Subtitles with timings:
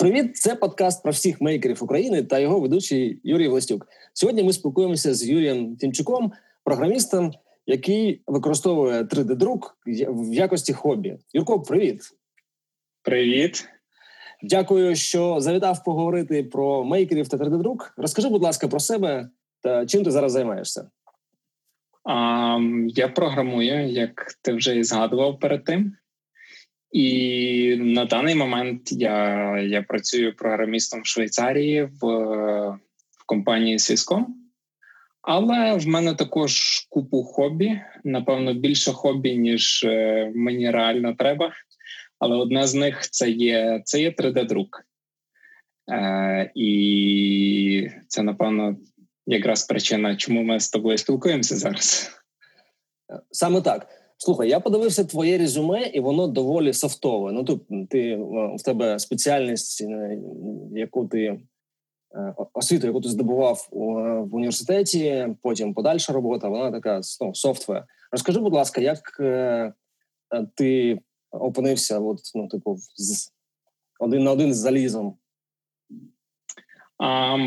[0.00, 3.88] Привіт, це подкаст про всіх мейкерів України та його ведучий Юрій Властюк.
[4.12, 6.32] Сьогодні ми спілкуємося з Юрієм Тімчуком,
[6.64, 7.32] програмістом,
[7.66, 11.18] який використовує 3D-друк в якості хобі.
[11.32, 12.02] Юрко, привіт.
[13.02, 13.68] Привіт.
[14.42, 17.92] Дякую, що завітав поговорити про мейкерів та 3D-друк.
[17.96, 19.28] Розкажи, будь ласка, про себе
[19.60, 20.90] та чим ти зараз займаєшся.
[22.04, 22.58] А,
[22.88, 25.92] Я програмую, як ти вже і згадував перед тим.
[26.92, 32.06] І на даний момент я я працюю програмістом в Швейцарії в
[33.10, 34.24] в компанії Swisscom.
[35.22, 37.80] Але в мене також купу хобі.
[38.04, 41.52] Напевно, більше хобі, ніж е, мені реально треба.
[42.18, 44.68] Але одне з них це є це є 3D-друк.
[45.92, 48.76] Е, І це, напевно,
[49.26, 52.10] якраз причина, чому ми з тобою спілкуємося зараз.
[53.30, 53.99] Саме так.
[54.22, 57.32] Слухай, я подивився твоє резюме, і воно доволі софтове.
[57.32, 58.16] Ну тут ти
[58.58, 60.18] в тебе спеціальність, е,
[60.72, 63.68] яку ти е, освіту, яку ти здобував
[64.30, 66.48] в університеті, потім подальша робота.
[66.48, 67.84] Вона така ну, софтвер.
[68.12, 69.72] Розкажи, будь ласка, як е,
[70.54, 73.32] ти опинився, от, ну, типу, з
[74.00, 75.16] один на один з залізом?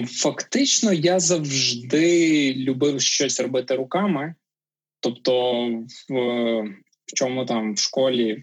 [0.07, 4.35] Фактично, я завжди любив щось робити руками.
[5.03, 5.63] Тобто,
[6.09, 6.13] в,
[7.05, 8.41] в чому там в школі,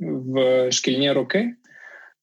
[0.00, 1.54] в шкільні роки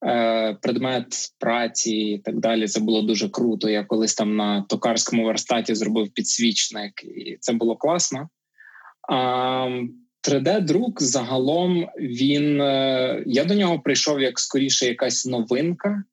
[0.06, 1.06] е, предмет
[1.40, 3.70] праці і так далі, це було дуже круто.
[3.70, 8.30] Я колись там на токарському верстаті зробив підсвічник, і це було класно.
[9.10, 9.70] А
[10.30, 16.04] 3D-друк загалом він е, я до нього прийшов як скоріше якась новинка,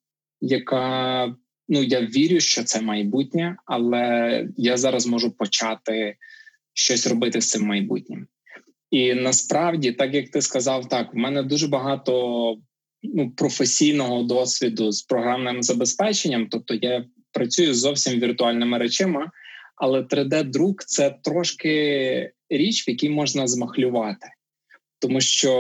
[0.41, 1.27] яка
[1.69, 6.17] ну я вірю, що це майбутнє, але я зараз можу почати
[6.75, 8.27] щось робити з цим майбутнім.
[8.91, 12.57] І насправді, так як ти сказав, так в мене дуже багато
[13.03, 19.31] ну, професійного досвіду з програмним забезпеченням, тобто я працюю з зовсім віртуальними речами,
[19.77, 24.27] але 3D-друк це трошки річ, в якій можна змахлювати.
[24.99, 25.53] Тому що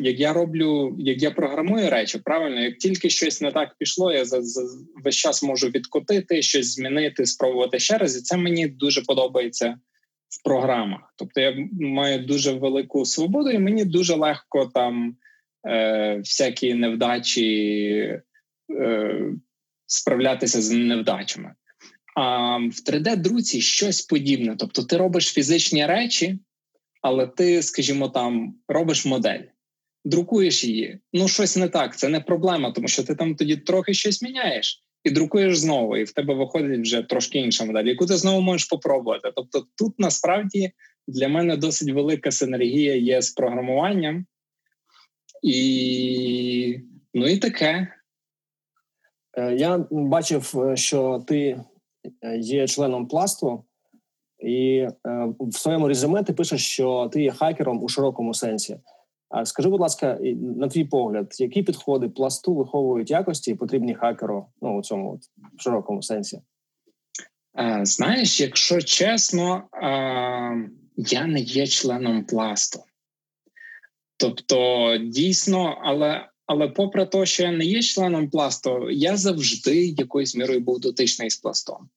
[0.00, 4.24] як я роблю, як я програмую речі, правильно, як тільки щось не так пішло, я
[4.24, 4.62] за, за
[5.04, 9.78] весь час можу відкотити, щось змінити, спробувати ще раз, і це мені дуже подобається
[10.30, 11.14] в програмах.
[11.16, 15.16] Тобто я маю дуже велику свободу, і мені дуже легко там
[15.68, 18.20] е, всякі невдачі
[18.80, 19.20] е,
[19.86, 21.54] справлятися з невдачами.
[22.16, 24.56] А в 3D-друці щось подібне.
[24.58, 26.38] Тобто, ти робиш фізичні речі,
[27.02, 29.42] але ти, скажімо, там робиш модель.
[30.04, 33.94] Друкуєш її, ну щось не так, це не проблема, тому що ти там тоді трохи
[33.94, 38.16] щось міняєш і друкуєш знову, і в тебе виходить вже трошки інша модель, яку ти
[38.16, 39.32] знову можеш попробувати.
[39.36, 40.72] Тобто, тут насправді
[41.08, 44.26] для мене досить велика синергія є з програмуванням,
[45.42, 46.80] і
[47.14, 47.88] ну і таке.
[49.38, 51.64] Е, я бачив, е, що ти
[52.22, 53.64] е, є членом пласту,
[54.38, 54.86] і
[55.40, 58.80] в своєму резюме ти пишеш, що ти є хакером у широкому сенсі.
[59.44, 60.18] Скажи, будь ласка,
[60.58, 65.20] на твій погляд, які підходи пласту виховують якості потрібні хакеру ну, у цьому от,
[65.58, 66.40] в широкому сенсі?
[67.82, 69.62] Знаєш, якщо чесно,
[70.96, 72.80] я не є членом пласту.
[74.16, 80.36] Тобто, дійсно, але але попри те, що я не є членом пласту, я завжди якоюсь
[80.36, 81.88] мірою був дотичний з пластом.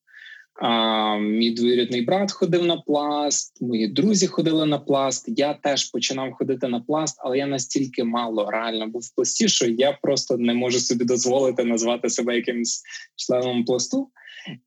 [0.61, 5.25] А, Мій двоюрідний брат ходив на пласт, мої друзі ходили на пласт.
[5.27, 9.67] Я теж починав ходити на пласт, але я настільки мало реально був в пласті, що
[9.67, 12.83] я просто не можу собі дозволити назвати себе якимось
[13.15, 14.09] членом пласту.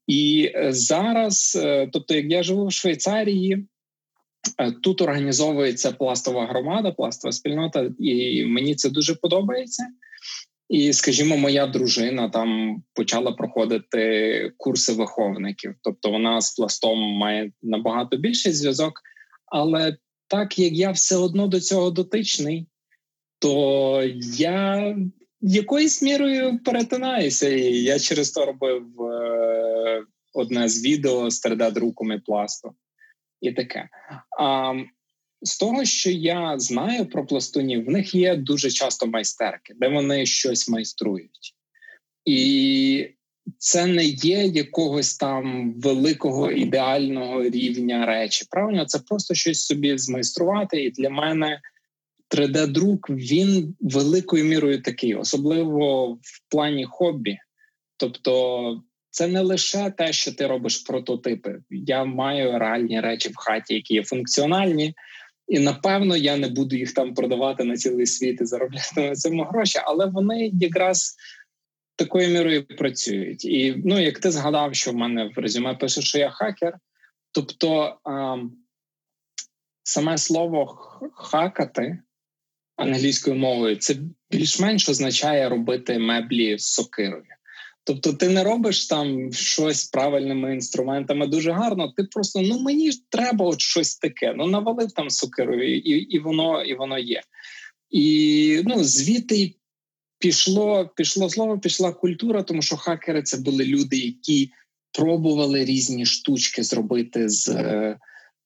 [0.07, 3.67] І е, зараз, е, тобто, як я живу в Швейцарії,
[4.59, 9.87] е, тут організовується пластова громада, пластова спільнота, і мені це дуже подобається.
[10.69, 18.17] І, скажімо, моя дружина там почала проходити курси виховників, тобто вона з пластом має набагато
[18.17, 19.03] більший зв'язок.
[19.47, 19.97] Але
[20.29, 22.67] так як я все одно до цього дотичний,
[23.39, 24.03] то
[24.37, 24.97] я
[25.41, 27.49] якоюсь мірою перетинаюся.
[27.49, 30.03] І я через то робив е,
[30.35, 32.75] одне з відео з 3D-друком і пласту
[33.41, 33.89] і таке.
[34.39, 34.75] А
[35.43, 40.27] з того, що я знаю про пластунів, в них є дуже часто майстерки, де вони
[40.27, 41.55] щось майструють.
[42.25, 43.09] І
[43.59, 48.45] це не є якогось там великого ідеального рівня речі.
[48.51, 50.85] Правильно, це просто щось собі змайструвати.
[50.85, 51.61] І для мене
[52.31, 57.39] 3D-друк він великою мірою такий, особливо в плані хобі.
[57.97, 61.59] Тобто, це не лише те, що ти робиш прототипи.
[61.71, 64.95] Я маю реальні речі в хаті, які є функціональні.
[65.49, 69.45] І напевно я не буду їх там продавати на цілий світ і заробляти на цьому
[69.45, 71.17] гроші, але вони якраз
[71.97, 73.45] такою мірою працюють.
[73.45, 76.79] І ну, як ти згадав, що в мене в резюме пише, що я хакер,
[77.33, 78.37] тобто а,
[79.83, 80.67] саме слово
[81.15, 81.99] хакати
[82.77, 83.97] англійською мовою це
[84.31, 87.36] більш-менш означає робити меблі з сокирою.
[87.87, 91.93] Тобто, ти не робиш там щось правильними інструментами дуже гарно.
[91.97, 94.35] Ти просто ну мені ж треба от щось таке.
[94.37, 97.23] Ну навалив там сокирою, і і воно і воно є.
[97.91, 99.55] І ну звідти
[100.19, 104.51] пішло, пішло слово, пішла культура, тому що хакери це були люди, які
[104.93, 107.97] пробували різні штучки зробити з.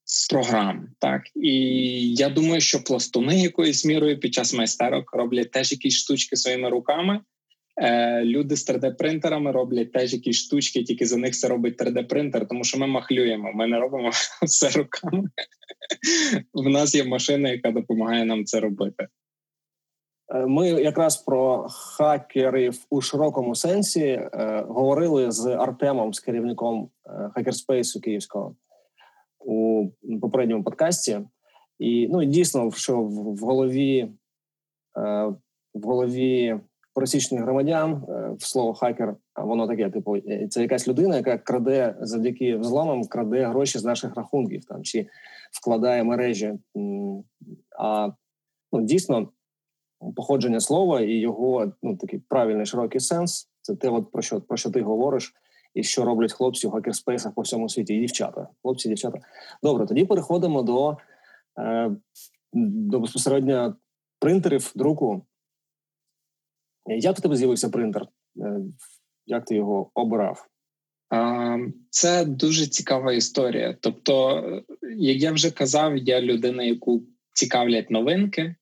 [0.04, 1.54] З програм, так і
[2.14, 7.20] я думаю, що пластуни якоюсь мірою під час майстерок роблять теж якісь штучки своїми руками,
[8.22, 12.78] люди з 3D-принтерами роблять теж якісь штучки, тільки за них це робить 3D-принтер, тому що
[12.78, 13.52] ми махлюємо.
[13.54, 14.10] Ми не робимо
[14.42, 15.28] все руками.
[16.54, 19.08] В нас є машина, яка допомагає нам це робити.
[20.34, 27.30] Е, ми якраз про хакерів у широкому сенсі е, говорили з Артемом, з керівником е,
[27.34, 28.56] хакерспейсу Київського
[29.38, 29.88] у
[30.20, 31.20] попередньому подкасті.
[31.78, 34.12] І ну дійсно, що в, голові е,
[35.74, 36.60] в голові
[37.00, 41.94] пересічних громадян е, в слово хакер, воно таке, типу, е, це якась людина, яка краде
[42.00, 45.06] завдяки взломам, краде гроші з наших рахунків там чи
[45.52, 46.58] вкладає мережі.
[47.78, 48.08] А
[48.72, 49.28] ну, дійсно
[50.16, 53.48] походження слова і його ну такий правильний широкий сенс.
[53.62, 55.34] Це те, от про що про що ти говориш,
[55.74, 58.48] і що роблять хлопці в хакерспейсах по всьому світі, і дівчата.
[58.62, 59.18] Хлопці, дівчата.
[59.62, 60.96] Добре, тоді переходимо до,
[61.58, 61.90] е,
[62.52, 63.76] до безпосередньо
[64.18, 65.22] принтерів друку.
[66.86, 68.06] Як у тебе з'явився принтер?
[68.36, 68.60] Е,
[69.26, 70.46] як ти його обирав?
[71.90, 73.76] Це дуже цікава історія.
[73.80, 74.42] Тобто,
[74.96, 77.02] як я вже казав, я людина, яку
[77.34, 78.54] цікавлять новинки,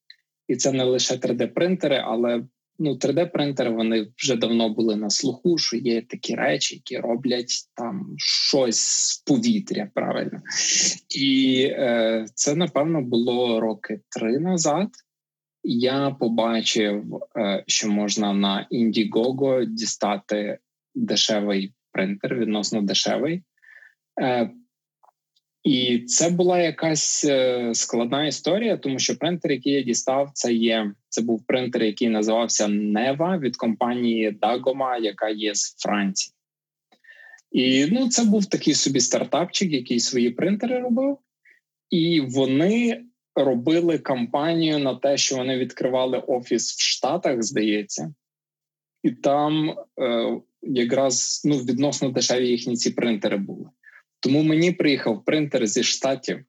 [0.48, 2.44] і це не лише 3D-принтери, але
[2.78, 8.14] ну 3D-принтери вони вже давно були на слуху, що є такі речі, які роблять там
[8.16, 9.90] щось з повітря.
[9.94, 10.40] Правильно,
[11.08, 14.88] і е, це напевно було роки три назад
[15.62, 20.58] я побачив, е, що можна на Indiegogo дістати
[20.94, 23.43] дешевий принтер, відносно дешевий.
[24.20, 24.50] Е,
[25.64, 30.93] і це була якась е, складна історія, тому що принтер, який я дістав, це є
[31.08, 36.34] це був принтер, який називався Нева від компанії Dagoma, яка є з Франції.
[37.52, 41.19] І ну, це був такий собі стартапчик, який свої принтери робив,
[41.90, 43.04] і вони
[43.44, 48.14] робили кампанію на те, що вони відкривали офіс в Штатах, здається,
[49.02, 53.67] і там е, якраз ну, відносно дешеві їхні ці принтери були.
[54.20, 56.44] Тому мені приїхав принтер зі штатів,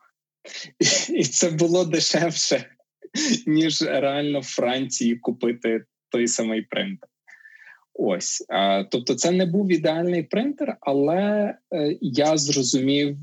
[1.09, 2.65] і це було дешевше,
[3.47, 7.09] ніж реально в Франції купити той самий принтер.
[7.93, 8.45] Ось,
[8.91, 13.17] тобто, це не був ідеальний принтер, але е, я зрозумів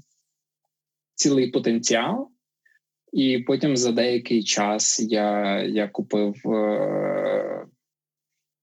[1.14, 2.30] цілий потенціал,
[3.16, 7.66] і потім за деякий час я я купив е,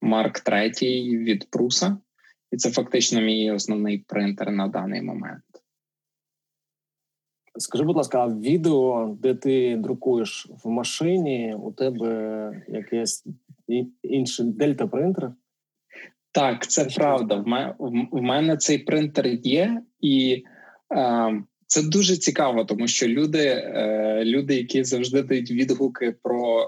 [0.02, 1.98] Марк третій від Пруса,
[2.52, 5.44] і це фактично мій основний принтер на даний момент.
[7.58, 13.26] Скажи, будь ласка, а відео, де ти друкуєш в машині, у тебе якесь
[14.04, 15.32] інший дельта принтер?
[16.32, 17.36] Так, це правда.
[18.12, 20.44] В мене цей принтер є, і
[20.96, 26.66] е, це дуже цікаво, тому що люди, е, люди, які завжди дають відгуки про е,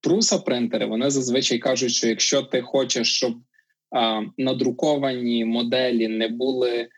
[0.00, 3.34] пруса принтери, вони зазвичай кажуть, що якщо ти хочеш, щоб
[4.38, 6.88] надруковані моделі не були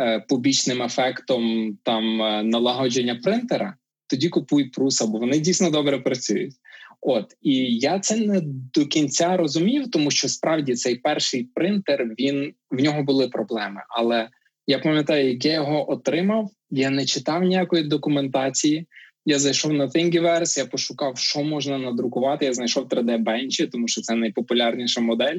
[0.00, 2.16] е, побічним ефектом там
[2.50, 6.54] налагодження принтера, тоді купуй пруса, бо вони дійсно добре працюють.
[7.00, 8.40] От і я це не
[8.74, 14.28] до кінця розумів, тому що справді цей перший принтер він в нього були проблеми, але
[14.66, 16.50] я пам'ятаю, як я його отримав.
[16.70, 18.86] Я не читав ніякої документації.
[19.24, 22.44] Я зайшов на Thingiverse, я пошукав, що можна надрукувати.
[22.44, 25.38] Я знайшов 3D-бенчі, тому що це найпопулярніша модель.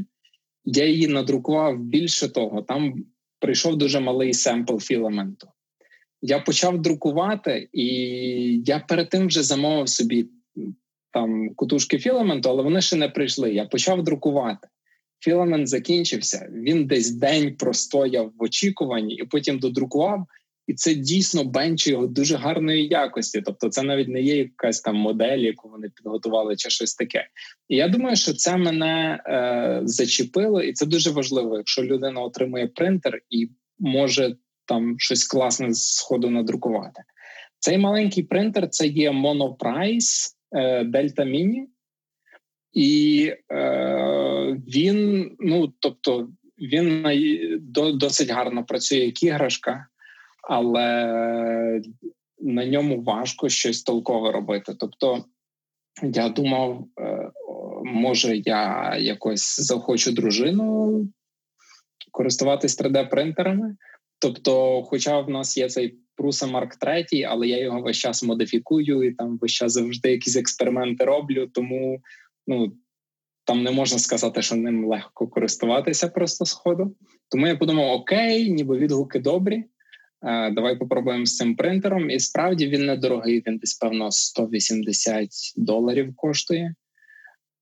[0.66, 2.62] Я її надрукував більше того.
[2.62, 2.94] Там
[3.40, 5.48] прийшов дуже малий семпл філаменту.
[6.22, 7.86] Я почав друкувати, і
[8.66, 10.26] я перед тим вже замовив собі
[11.12, 13.54] там кутушки філаменту, але вони ще не прийшли.
[13.54, 14.68] Я почав друкувати.
[15.20, 16.50] Філамент закінчився.
[16.54, 20.28] Він десь день простояв в очікуванні і потім додрукував.
[20.68, 23.42] І це дійсно бенч його дуже гарної якості.
[23.42, 27.28] Тобто, це навіть не є якась там модель, яку вони підготували, чи щось таке.
[27.68, 32.68] І я думаю, що це мене е, зачепило, і це дуже важливо, якщо людина отримує
[32.68, 37.04] принтер і може там щось класне з ходу надрукувати.
[37.60, 41.66] Цей маленький принтер це є Monoprice е, Delta Mini.
[42.78, 46.30] І е, він, ну тобто,
[46.60, 47.06] він
[47.94, 49.88] досить гарно працює як іграшка,
[50.50, 51.82] але
[52.40, 54.76] на ньому важко щось толкове робити.
[54.80, 55.26] Тобто,
[56.04, 57.32] я думав, е,
[57.84, 61.08] може, я якось захочу дружину
[62.12, 63.76] користуватись 3D-принтерами.
[64.20, 69.04] Тобто, хоча в нас є цей Пруса Марк 3, але я його весь час модифікую
[69.04, 72.02] і там весь час завжди якісь експерименти роблю, тому
[72.48, 72.74] ну
[73.44, 76.96] там не можна сказати, що ним легко користуватися просто сходу.
[77.30, 79.64] Тому я подумав: окей, ніби відгуки добрі.
[80.26, 82.10] Е, давай попробуємо з цим принтером.
[82.10, 86.76] І справді він недорогий, він десь, певно, 180 доларів коштує.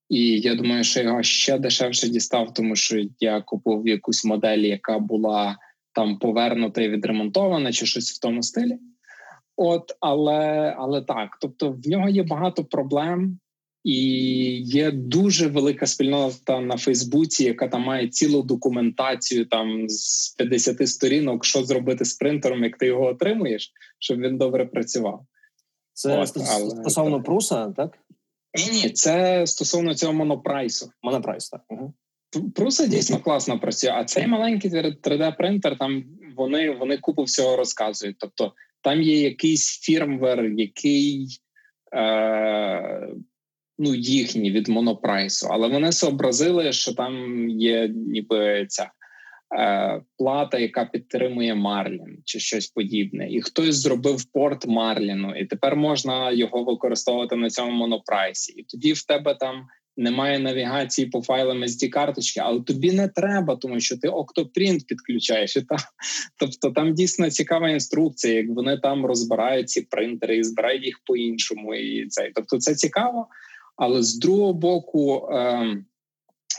[0.10, 5.00] І я думаю, що його ще дешевше дістав, тому що я купив якусь модель, яка
[5.00, 5.58] була
[5.94, 8.78] там повернута і відремонтована, чи щось в тому стилі.
[9.58, 13.40] От, але але так, тобто в нього є багато проблем,
[13.86, 13.98] і
[14.62, 21.46] є дуже велика спільнота на Фейсбуці, яка там має цілу документацію там з 50 сторінок,
[21.46, 25.26] що зробити з принтером, як ти його отримуєш, щоб він добре працював.
[25.94, 27.26] Це От, але, стосовно так.
[27.26, 27.98] Пруса, так?
[28.58, 30.90] Ні, ні, це стосовно цього монопрайсу.
[31.04, 31.62] Монопрайс, так.
[31.70, 31.94] Угу.
[32.56, 36.04] Пруса дійсно класно працює, а цей маленький 3D-принтер, там
[36.38, 38.16] вони вони купу всього розказують.
[38.20, 41.28] Тобто там є якийсь firmware, який
[41.96, 43.08] е,
[43.78, 48.92] ну, їхній від монопрайсу, але вони зобразили, що там є ніби ця
[49.58, 55.76] е, плата, яка підтримує Марлін чи щось подібне, і хтось зробив порт Марліну, і тепер
[55.76, 58.54] можна його використовувати на цьому монопрайсі.
[58.54, 59.68] І тоді в тебе там
[59.98, 65.58] немає навігації по файлам sd карточки, але тобі не треба, тому що ти Octoprint підключаєш.
[65.58, 65.76] І та,
[66.40, 71.76] тобто там дійсно цікава інструкція, як вони там розбирають ці принтери і збирають їх по-іншому.
[71.76, 72.32] І цей.
[72.36, 73.28] Тобто це цікаво.
[73.76, 75.78] Але з другого боку, е,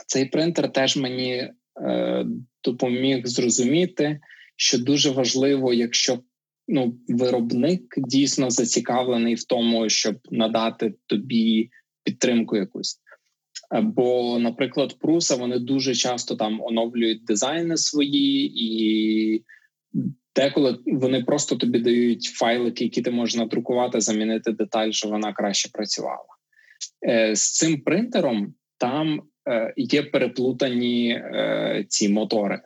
[0.07, 1.33] цей принтер теж мені
[1.81, 2.25] е,
[2.63, 4.19] допоміг зрозуміти,
[4.55, 6.19] що дуже важливо, якщо
[6.67, 11.69] ну, виробник дійсно зацікавлений в тому, щоб надати тобі
[12.03, 12.99] підтримку якусь.
[13.81, 19.43] Бо, наприклад, Пруса вони дуже часто там оновлюють дизайни свої, і
[20.35, 25.69] деколи вони просто тобі дають файлики, які ти можеш надрукувати, замінити деталь, щоб вона краще
[25.73, 26.36] працювала.
[27.05, 32.61] Е, з цим принтером там е, є переплутані е, ці мотори.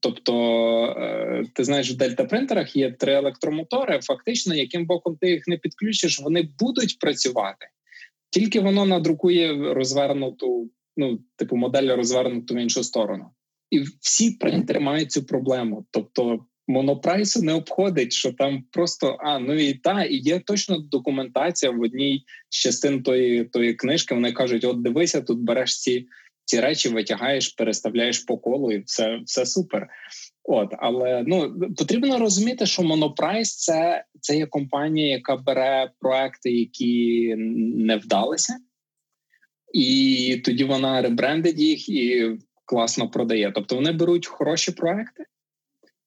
[0.00, 0.32] Тобто,
[1.54, 4.00] ти знаєш, в дельта-принтерах є три електромотори.
[4.02, 7.66] Фактично, яким боком ти їх не підключиш, вони будуть працювати.
[8.30, 13.30] Тільки воно надрукує розвернуту, ну, типу, модель розвернуту в іншу сторону.
[13.70, 15.86] І всі принтери мають цю проблему.
[15.90, 21.72] Тобто, монопрайсу не обходить, що там просто а ну і та і є точно документація
[21.72, 24.14] в одній з частин тої тої книжки.
[24.14, 26.06] Вони кажуть: от дивися, тут береш ці
[26.44, 29.88] ці речі, витягаєш, переставляєш по колу, і все, все супер.
[30.44, 37.34] От, але ну потрібно розуміти, що Монопрайс це це є компанія, яка бере проекти, які
[37.76, 38.58] не вдалися,
[39.74, 42.30] і тоді вона ребрендить їх і
[42.64, 43.52] класно продає.
[43.54, 45.24] Тобто вони беруть хороші проекти,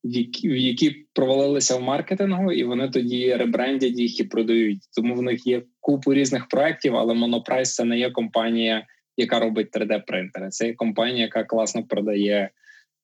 [0.04, 4.80] які які провалилися в маркетингу, і вони тоді ребрендять їх і продають.
[4.96, 8.88] Тому в них є купу різних проєктів, але Монопрайс це не є компанія,
[9.18, 10.50] яка робить 3D-принтери.
[10.50, 12.50] Це є компанія, яка класно продає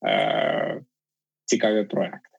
[0.06, 0.82] е,
[1.46, 2.30] цікаві проекти.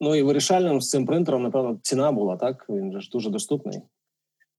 [0.00, 2.66] Ну і вирішальним з цим принтером, напевно, ціна була, так?
[2.68, 3.80] Він же ж дуже доступний.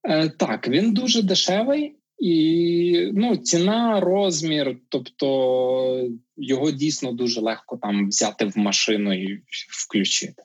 [0.07, 1.95] Е, Так, він дуже дешевий.
[2.19, 10.43] І ну, ціна, розмір, тобто його дійсно дуже легко там взяти в машину і включити.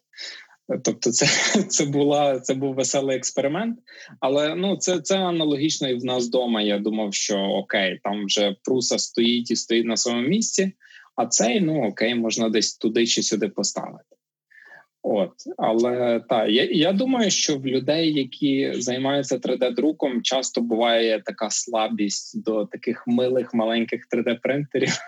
[0.85, 1.26] Тобто, це
[1.68, 3.78] це була це був веселий експеримент,
[4.20, 6.62] але ну це це аналогічно і в нас вдома.
[6.62, 10.73] Я думав, що окей, там вже пруса стоїть і стоїть на своєму місці,
[11.16, 14.04] а цей ну окей, можна десь туди чи сюди поставити.
[15.02, 21.50] От, але так, я я думаю, що в людей, які займаються 3D-друком, часто буває така
[21.50, 24.99] слабість до таких милих маленьких 3D-принтерів.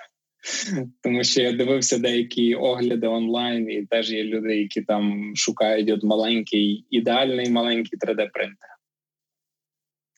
[1.03, 6.05] Тому що я дивився деякі огляди онлайн, і теж є люди, які там шукають от
[6.05, 8.73] маленький, ідеальний маленький 3D-принтер.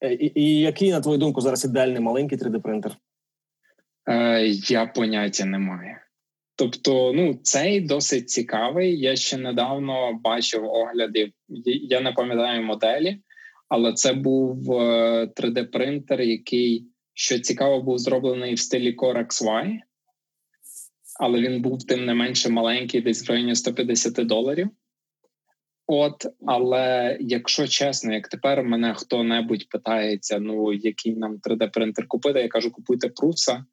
[0.01, 2.91] Е, і, і який, на твою думку, зараз ідеальний маленький 3D-принтер?
[4.09, 5.97] Е, Я поняття не маю.
[6.57, 9.01] Тобто, ну цей досить цікавий.
[9.01, 11.33] Я ще недавно бачив огляди.
[11.89, 13.19] Я не пам'ятаю моделі,
[13.69, 14.71] але це був
[15.37, 19.79] 3D-принтер, е, який що цікаво був зроблений в стилі Core XY,
[21.21, 24.69] але він був тим не менше маленький, десь в районі 150 доларів.
[25.87, 32.49] От, але якщо чесно, як тепер мене хто-небудь питається, ну який нам 3D-принтер купити, я
[32.49, 33.65] кажу, купуйте пруса,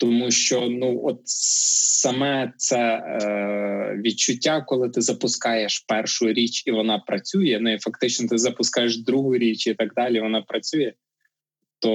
[0.00, 6.98] тому що ну от саме це е, відчуття, коли ти запускаєш першу річ і вона
[6.98, 7.58] працює.
[7.60, 10.20] Ну і фактично ти запускаєш другу річ і так далі.
[10.20, 10.92] Вона працює
[11.78, 11.90] то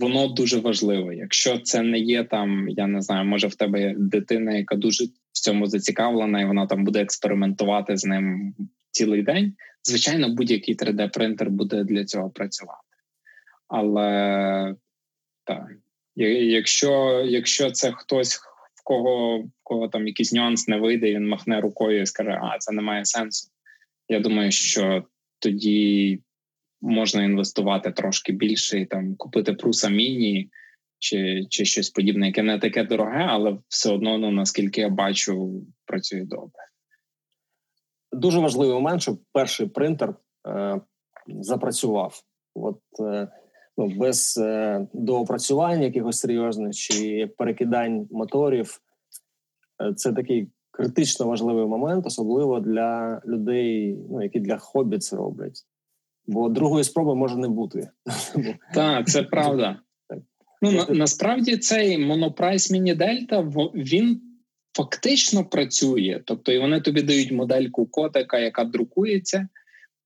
[0.00, 1.16] воно дуже важливе.
[1.16, 5.10] Якщо це не є там, я не знаю, може в тебе дитина, яка дуже в
[5.32, 8.54] цьому зацікавлена, і вона там буде експериментувати з ним
[8.90, 9.54] цілий день.
[9.82, 12.80] Звичайно, будь-який 3D-принтер буде для цього працювати.
[13.68, 14.74] Але
[15.44, 15.72] так,
[16.16, 18.36] якщо якщо це хтось,
[18.74, 22.58] в кого в кого там якийсь нюанс не вийде, він махне рукою і скаже, а
[22.58, 23.48] це не має сенсу.
[24.08, 25.04] Я думаю, що
[25.38, 26.20] тоді
[26.80, 30.50] можна інвестувати трошки більше і там купити пруса міні
[30.98, 35.62] чи чи щось подібне, яке не таке дороге, але все одно, ну наскільки я бачу,
[35.86, 36.62] працює добре.
[38.12, 40.14] Дуже важливий момент, щоб перший принтер
[40.48, 40.80] е,
[41.26, 42.22] запрацював.
[42.54, 43.28] От е,
[43.78, 48.80] ну, без е, доопрацювань якихось серйозних чи перекидань моторів.
[49.82, 55.66] Е, це такий критично важливий момент, особливо для людей, ну які для хобі це роблять
[56.26, 57.88] бо другої спроби може не бути.
[58.74, 59.80] Так, це правда.
[60.62, 63.40] Ну на, насправді цей монопрайс міні Дельта
[63.74, 64.20] він
[64.76, 66.20] фактично працює.
[66.24, 69.48] Тобто, і вони тобі дають модельку котика, яка друкується,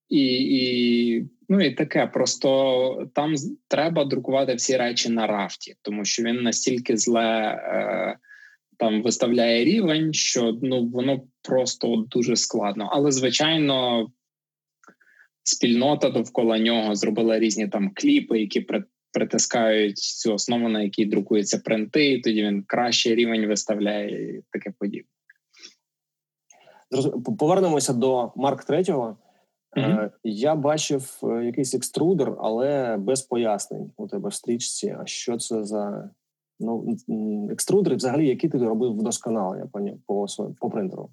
[0.09, 2.07] і і, ну і таке.
[2.07, 3.35] Просто там
[3.69, 8.19] треба друкувати всі речі на рафті, тому що він настільки зле е,
[8.79, 12.89] там виставляє рівень, що ну воно просто дуже складно.
[12.93, 14.07] Але звичайно,
[15.45, 18.67] спільнота довкола нього зробила різні там кліпи, які
[19.13, 24.73] притискають цю основу, на якій друкуються принти, і тоді він кращий рівень виставляє і таке
[24.79, 25.09] подібне.
[27.39, 30.11] Повернемося до Марк 3 mm-hmm.
[30.25, 34.97] Я бачив е, якийсь екструдер, але без пояснень у тебе в стрічці.
[35.01, 36.11] А що це за
[36.61, 36.97] ну
[37.51, 40.27] екструдер, взагалі, які ти робив вдосконалення по по,
[40.61, 41.11] по принтеру?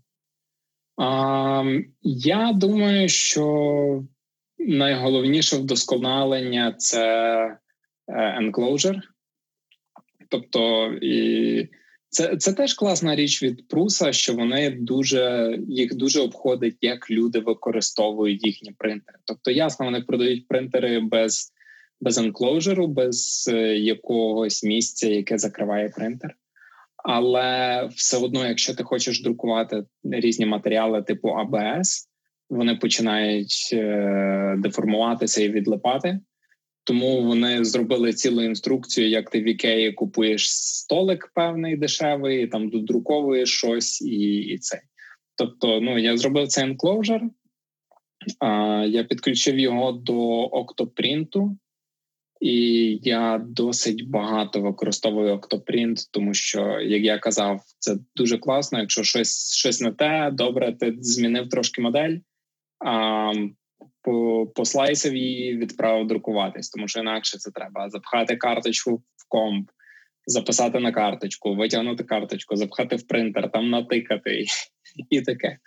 [0.97, 1.63] А,
[2.01, 4.03] Я думаю, що
[4.67, 7.07] найголовніше вдосконалення це
[8.07, 9.01] е, enclosure.
[10.29, 11.67] Тобто, і
[12.09, 17.39] це це теж класна річ від Пруса, що вони дуже їх дуже обходить, як люди
[17.39, 19.17] використовують їхні принтери.
[19.25, 21.53] Тобто, ясно, вони продають принтери без
[22.01, 26.35] без енклоужеру, без е, якогось місця, яке закриває принтер.
[27.03, 32.09] Але все одно, якщо ти хочеш друкувати різні матеріали типу АБС,
[32.51, 36.19] вони починають е, деформуватися і відлипати.
[36.83, 43.57] Тому вони зробили цілу інструкцію, як ти в Ікеї купуєш столик певний дешевий, там додруковуєш
[43.57, 44.81] щось і і це.
[45.35, 47.21] Тобто, ну я зробив цей енклоужер,
[48.87, 51.57] я підключив його до октопринту,
[52.41, 58.79] і я досить багато використовую октопринт, тому що, як я казав, це дуже класно.
[58.79, 62.17] Якщо щось щось не те, добре, ти змінив трошки модель
[64.01, 69.69] по, послайсив її відправив друкуватись, тому що інакше це треба запхати карточку в комп,
[70.25, 74.45] записати на карточку, витягнути карточку, запхати в принтер, там натикати
[75.09, 75.57] і, таке.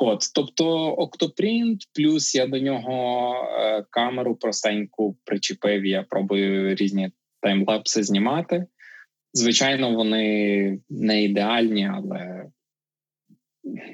[0.00, 5.86] От, тобто, Octoprint, плюс я до нього е, камеру простеньку причепив.
[5.86, 8.66] Я пробую різні таймлапси знімати.
[9.32, 12.46] Звичайно, вони не ідеальні, але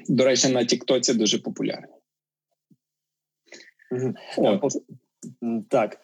[0.09, 1.93] до речі, на Тіктоці дуже популярні.
[5.69, 5.99] Так.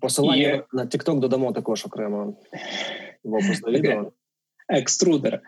[0.00, 0.64] Посилання Є...
[0.72, 2.36] на TikTok додамо також окремо
[3.24, 4.12] в опис до відео.
[4.68, 5.40] Екструдер.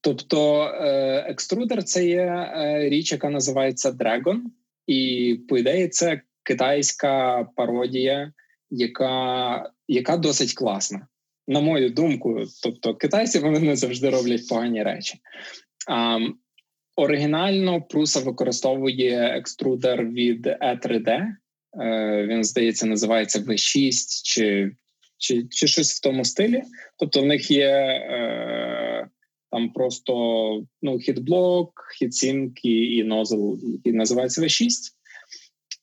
[0.00, 4.40] Тобто, е, екструдер це є е, річ, яка називається Dragon,
[4.86, 8.32] і по ідеї це китайська пародія,
[8.70, 11.06] яка яка досить класна.
[11.48, 15.18] На мою думку, тобто китайці вони не завжди роблять погані речі.
[17.00, 21.08] Оригінально Пруса використовує екструдер від E3D.
[21.08, 24.70] Е, він, здається, називається V6 чи
[25.18, 26.62] чи, чи щось в тому стилі.
[26.98, 29.08] Тобто, в них є е,
[29.50, 30.12] там просто
[30.82, 34.68] ну, heat block, heatsink і, і nozzle, який називається V6.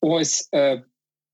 [0.01, 0.49] Ось.
[0.55, 0.83] Е,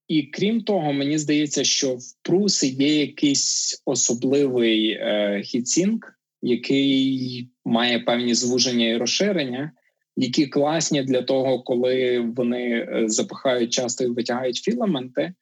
[0.07, 7.99] і крім того, мені здається, що в Пруси є якийсь особливий е, heatsink, який має
[7.99, 9.71] певні звуження і розширення,
[10.15, 15.33] які класні для того, коли вони е, запихають часто і витягають філаменти е,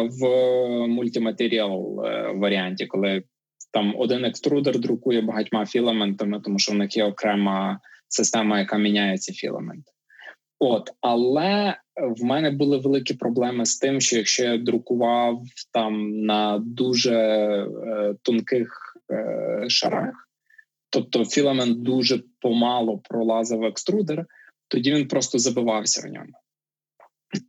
[0.00, 0.26] в
[0.86, 3.22] мультиматеріал е, варіанті, коли
[3.72, 9.18] там один екструдер друкує багатьма філаментами, тому що в них є окрема система, яка міняє
[9.18, 9.92] ці філаменти.
[10.58, 16.58] От, але в мене були великі проблеми з тим, що якщо я друкував там на
[16.58, 20.28] дуже е, тонких е, шарах,
[20.92, 24.26] тобто філамент дуже помало пролазив екструдер,
[24.68, 26.32] тоді він просто забивався в ньому.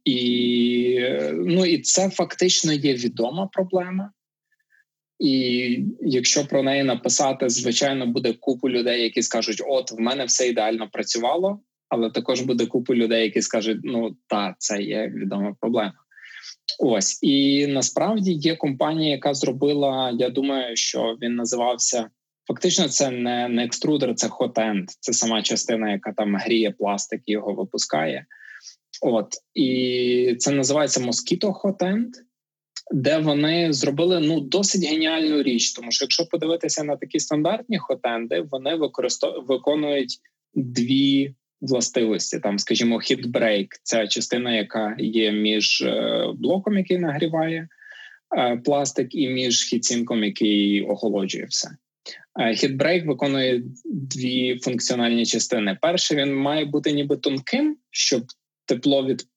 [0.06, 1.00] І
[1.34, 4.12] ну, і це фактично є відома проблема.
[5.20, 10.48] І якщо про неї написати, звичайно, буде купу людей, які скажуть: От в мене все
[10.48, 15.94] ідеально працювало, але також буде купу людей, які скажуть: ну та це є відома проблема.
[16.80, 20.16] Ось і насправді є компанія, яка зробила.
[20.20, 22.10] Я думаю, що він називався
[22.48, 22.88] фактично.
[22.88, 24.90] Це не не екструдер, це хотенд.
[25.00, 28.26] Це сама частина, яка там гріє пластик і його випускає.
[29.02, 32.10] От і це називається Mosquito Hotend,
[32.92, 35.74] де вони зробили ну досить геніальну річ.
[35.74, 40.20] Тому що якщо подивитися на такі стандартні hotend и, вони використовують виконують
[40.54, 42.40] дві властивості.
[42.40, 47.68] Там, скажімо, heat break це частина, яка є між е, блоком, який нагріває
[48.38, 51.70] е, пластик, і між heatsink ом, який охолоджує все.
[52.56, 55.78] Heat break виконує дві функціональні частини.
[55.82, 58.24] Перше, він має бути ніби тонким, щоб
[58.66, 59.28] тепло від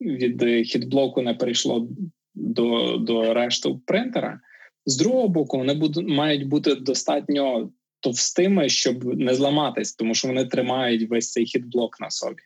[0.00, 1.88] від хітблоку не перейшло
[2.34, 4.40] до до решту принтера.
[4.86, 10.44] З другого боку, вони будуть мають бути достатньо товстими, щоб не зламатись, тому що вони
[10.44, 12.42] тримають весь цей хітблок на собі.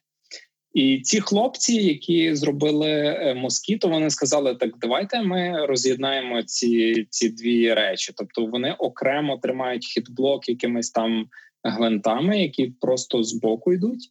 [0.76, 7.28] І ці хлопці, які зробили е, москіто, вони сказали: так давайте ми роз'єднаємо ці ці
[7.28, 8.12] дві речі.
[8.16, 11.26] Тобто вони окремо тримають хітблок якимись там
[11.64, 14.10] гвинтами, які просто з боку йдуть,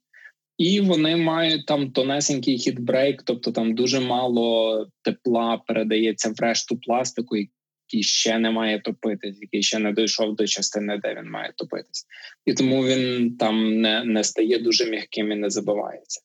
[0.58, 6.78] і вони мають там тонесенький heat break, тобто там дуже мало тепла передається в решту
[6.78, 11.54] пластику, який ще не має топитись, який ще не дійшов до частини, де він має
[11.56, 12.06] топитись,
[12.46, 16.22] і тому він там не не стає дуже м'яким і не забивається.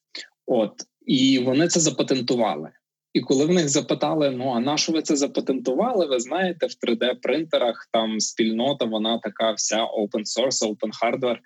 [0.52, 0.72] От
[1.06, 2.70] і вони це запатентували.
[3.12, 6.06] І коли в них запитали: ну а на що ви це запатентували?
[6.06, 11.38] Ви знаєте, в 3D-принтерах там спільнота, вона така вся open source, open hardware.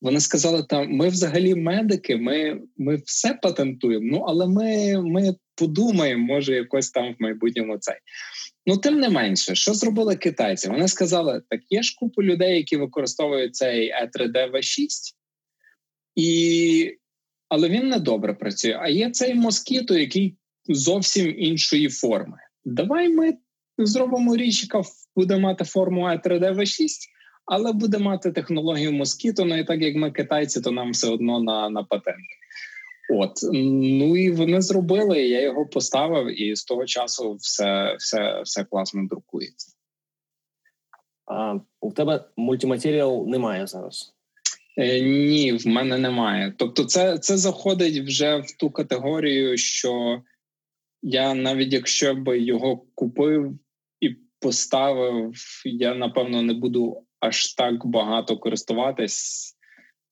[0.00, 4.06] Вони сказали, там ми взагалі медики, ми ми все патентуємо.
[4.12, 7.96] Ну але ми ми подумаємо, може, якось там в майбутньому цей.
[8.66, 10.68] Ну, тим не менше, що зробили китайці?
[10.68, 15.16] Вони сказали: так є ж купу людей, які використовують цей e 3 d v 6
[16.14, 16.98] і...
[17.48, 18.78] але він не добре працює.
[18.80, 20.36] А є цей москіто, який
[20.68, 22.38] зовсім іншої форми.
[22.64, 23.34] Давай ми
[23.78, 24.82] зробимо річ, яка
[25.16, 27.08] буде мати форму e 3 d v 6
[27.46, 29.44] але буде мати технологію москіто.
[29.44, 32.26] Ну і так як ми китайці, то нам все одно на на патент.
[33.14, 35.22] От ну і вони зробили.
[35.22, 39.72] Я його поставив, і з того часу все все, все класно друкується.
[41.24, 44.15] А у тебе мультиматеріал немає зараз?
[44.76, 46.54] Е, Ні, в мене немає.
[46.56, 50.22] Тобто, це це заходить вже в ту категорію, що
[51.02, 53.58] я навіть якщо би його купив
[54.00, 55.34] і поставив,
[55.64, 59.52] я напевно не буду аж так багато користуватись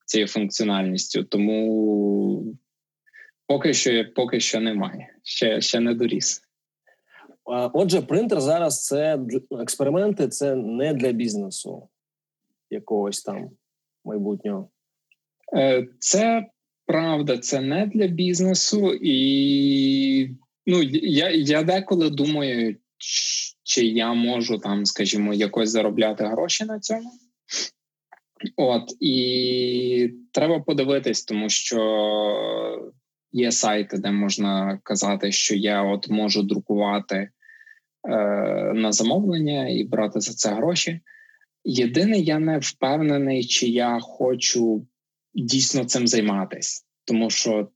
[0.06, 2.56] цією функціональністю, тому
[3.46, 5.16] поки що поки що немає.
[5.22, 6.42] Ще, Ще не доріс.
[7.72, 9.18] Отже, принтер зараз це
[9.60, 11.88] експерименти, це не для бізнесу
[12.70, 13.50] якогось там
[14.04, 14.68] майбутнього.
[15.56, 16.46] Е, це
[16.86, 20.30] правда, це не для бізнесу, і
[20.66, 22.76] ну я я деколи думаю,
[23.62, 27.10] чи я можу там, скажімо, якось заробляти гроші на цьому.
[28.56, 32.92] От і треба подивитись, тому що
[33.32, 37.30] є сайти, де можна казати, що я от можу друкувати е,
[38.74, 41.00] на замовлення і брати за це гроші.
[41.64, 44.86] Єдине, я не впевнений, чи я хочу
[45.34, 47.68] дійсно цим займатися, тому що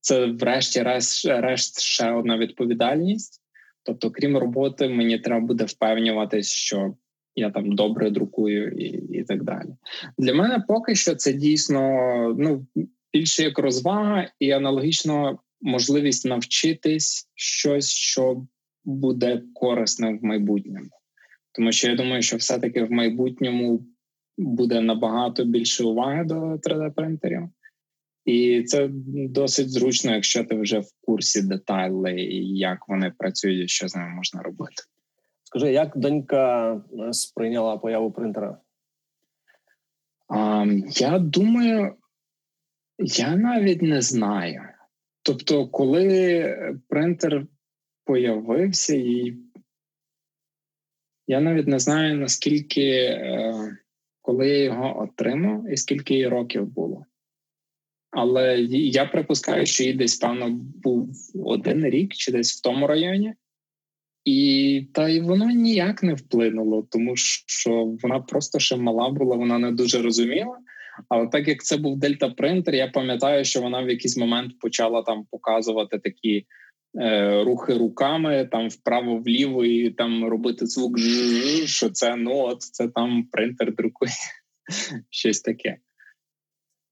[0.00, 3.42] це, врешті-решт, ще одна відповідальність.
[3.82, 6.94] Тобто, крім роботи, мені треба буде впевнюватись, що
[7.34, 9.68] я там добре друкую і і так далі.
[10.18, 11.80] Для мене поки що це дійсно
[12.38, 12.66] ну
[13.12, 18.46] більше як розвага і аналогічно можливість навчитись щось, що
[18.84, 20.90] буде корисне в майбутньому.
[21.52, 23.86] Тому що я думаю, що все-таки в майбутньому
[24.38, 27.48] буде набагато більше уваги до 3D-принтерів.
[28.24, 33.88] І це досить зручно, якщо ти вже в курсі деталей, як вони працюють, і що
[33.88, 34.82] з ними можна робити.
[35.44, 38.58] Скажи, як донька е, сприйняла появу принтера?
[40.28, 41.94] А, Я думаю,
[42.98, 44.62] я навіть не знаю.
[45.22, 46.54] Тобто, коли
[46.88, 47.46] принтер
[48.04, 49.36] появився, і
[51.30, 53.54] я навіть не знаю, наскільки, е,
[54.22, 57.04] коли я його отримав, і скільки їй років було.
[58.10, 60.50] Але я припускаю, що їй десь певно
[60.84, 61.08] був
[61.44, 63.34] один рік чи десь в тому районі,
[64.24, 69.58] і та й воно ніяк не вплинуло, тому що вона просто ще мала була, вона
[69.58, 70.58] не дуже розуміла.
[71.08, 75.02] Але так як це був дельта принтер, я пам'ятаю, що вона в якийсь момент почала
[75.02, 76.46] там показувати такі
[77.44, 80.98] рухи руками, там вправо-вліво, і там робити звук,
[81.64, 84.12] що це ну от це там принтер друкує.
[85.10, 85.78] Щось таке.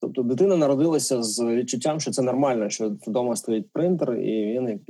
[0.01, 4.81] Тобто дитина народилася з відчуттям, що це нормально, що вдома стоїть принтер, і він е,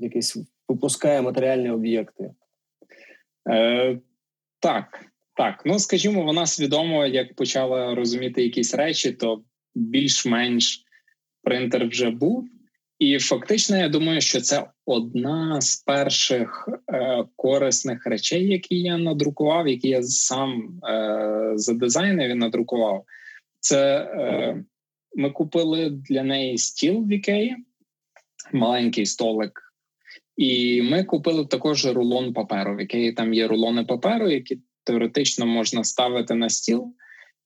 [0.00, 0.36] якийсь
[0.68, 2.30] випускає матеріальні об'єкти.
[3.48, 4.00] Е,
[4.60, 5.62] Так, так.
[5.66, 9.42] Ну скажімо, вона свідомо, як почала розуміти якісь речі, то
[9.74, 10.84] більш-менш
[11.42, 12.48] принтер вже був.
[12.98, 19.68] І фактично, я думаю, що це одна з перших е, корисних речей, які я надрукував,
[19.68, 23.04] які я сам е, за дизайнер надрукував.
[23.60, 24.64] Це е,
[25.14, 27.56] ми купили для неї стіл в Ікеї,
[28.52, 29.62] маленький столик.
[30.36, 35.84] І ми купили також рулон паперу, в який там є рулони паперу, які теоретично можна
[35.84, 36.94] ставити на стіл,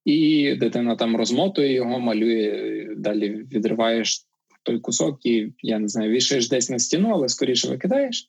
[0.04, 2.86] і дитина там розмотує його, малює.
[2.96, 4.29] Далі відриваєш
[4.62, 8.26] той кусок, і я не знаю, вішаєш десь на стіну, але скоріше викидаєш,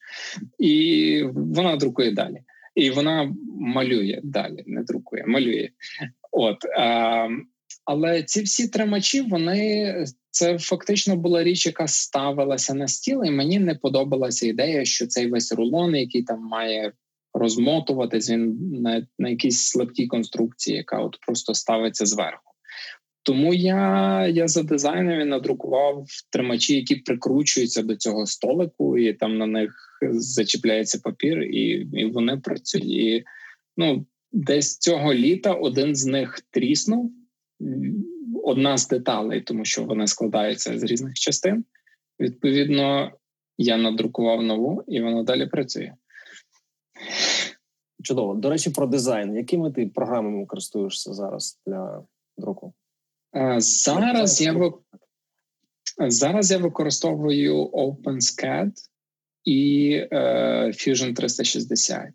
[0.60, 2.41] і вона друкує далі.
[2.76, 5.70] І вона малює далі, не друкує, малює.
[6.32, 7.28] От а,
[7.86, 13.60] але ці всі тримачі, вони це фактично була річ, яка ставилася на стіл, і мені
[13.60, 16.91] не подобалася ідея, що цей весь рулон, який там має
[17.34, 22.51] розмотуватись, він на, на якійсь слабкій конструкції, яка от просто ставиться зверху.
[23.24, 29.46] Тому я я за дизайном надрукував тримачі, які прикручуються до цього столику, і там на
[29.46, 32.86] них зачіпляється папір, і і вони працюють.
[32.86, 33.24] І,
[33.78, 37.12] Ну, десь цього літа один з них тріснув
[38.44, 41.66] одна з деталей, тому що вони складаються з різних частин.
[42.20, 43.12] Відповідно,
[43.58, 45.94] я надрукував нову, і вона далі працює.
[48.04, 48.36] Чудово.
[48.36, 49.36] До речі, про дизайн.
[49.36, 52.04] Якими ти програмами користуєшся зараз для
[52.38, 52.74] друку?
[53.36, 54.72] Е, зараз я
[55.98, 58.72] зараз я використовую OpenSCAD
[59.44, 60.17] і е,
[60.67, 62.10] Fusion 360.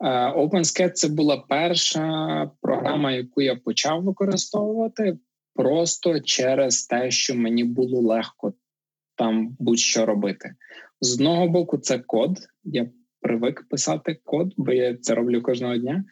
[0.00, 5.18] Е, OpenSCAD– це була перша програма, яку я почав використовувати
[5.54, 8.52] просто через те, що мені було легко
[9.14, 10.54] там будь-що робити.
[11.00, 12.38] З одного боку, це код.
[12.64, 16.04] Я привик писати код, бо я це роблю кожного дня.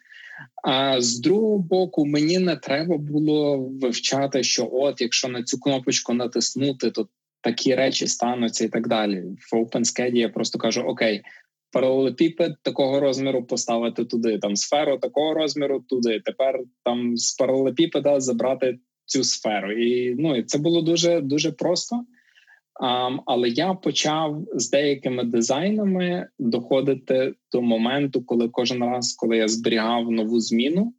[0.63, 6.13] А з другого боку, мені не треба було вивчати, що от, якщо на цю кнопочку
[6.13, 7.07] натиснути, то
[7.41, 9.23] такі речі стануться і так далі.
[9.51, 11.21] В OpenSCAD я просто кажу: Окей,
[11.71, 16.21] паралелепіпед такого розміру поставити туди, там сферу такого розміру туди.
[16.25, 19.71] Тепер там з паралелепіпеда забрати цю сферу.
[19.71, 22.05] І ну і це було дуже дуже просто.
[22.75, 29.47] Um, але я почав з деякими дизайнами доходити до моменту, коли кожен раз, коли я
[29.47, 30.93] зберігав нову зміну,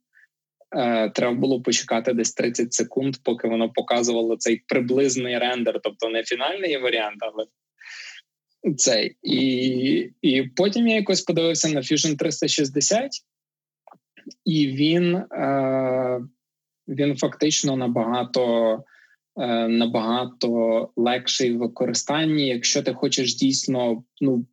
[0.76, 6.24] е, треба було почекати десь 30 секунд, поки воно показувало цей приблизний рендер, тобто не
[6.24, 7.44] фінальний варіант, але
[8.76, 9.16] цей.
[9.22, 13.10] І і потім я якось подивився на Fusion 360,
[14.44, 16.20] і він е,
[16.88, 18.84] він фактично набагато
[19.68, 24.46] набагато легший в використанні, якщо ти хочеш дійсно ну,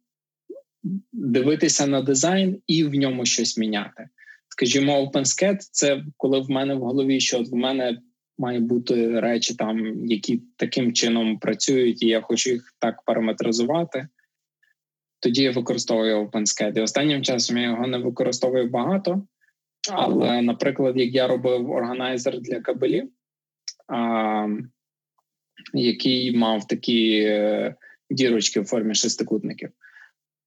[1.11, 4.07] дивитися на дизайн і в ньому щось міняти.
[4.49, 8.01] Скажімо, OpenSCAD– це коли в мене в голові, що в мене
[8.37, 14.07] має бути речі, там які таким чином працюють, і я хочу їх так параметризувати.
[15.19, 16.77] Тоді я використовую OpenSCAD.
[16.77, 19.23] І Останнім часом я його не використовую багато,
[19.91, 23.09] але, наприклад, як я робив органайзер для кабелів,
[25.73, 27.75] який мав такі е,
[28.09, 29.69] дірочки в формі шестикутників,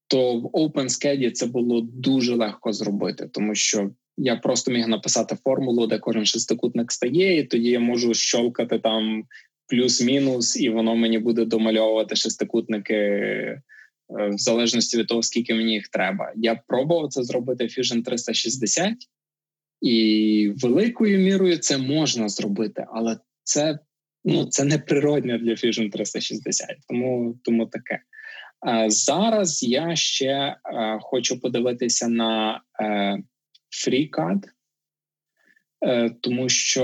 [0.09, 5.87] то в OpenSCAD це було дуже легко зробити, тому що я просто міг написати формулу,
[5.87, 9.25] де кожен шестикутник стає, і тоді я можу щолкати там
[9.69, 13.63] плюс-мінус, і воно мені буде домальовувати шестикутники е,
[14.09, 16.33] в залежності від того, скільки мені їх треба.
[16.37, 18.95] Я пробував це зробити Fusion 360,
[19.81, 23.79] і великою мірою це можна зробити, але це
[24.27, 28.01] ну це не природне для Fusion 360, тому тому таке.
[28.87, 30.57] Зараз я ще
[31.01, 33.19] хочу подивитися на е,
[33.71, 34.45] FreeCAD,
[35.87, 36.83] е, тому що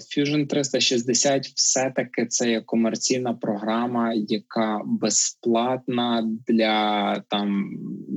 [0.00, 7.72] Fusion 360 все-таки це є комерційна програма, яка безплатна для там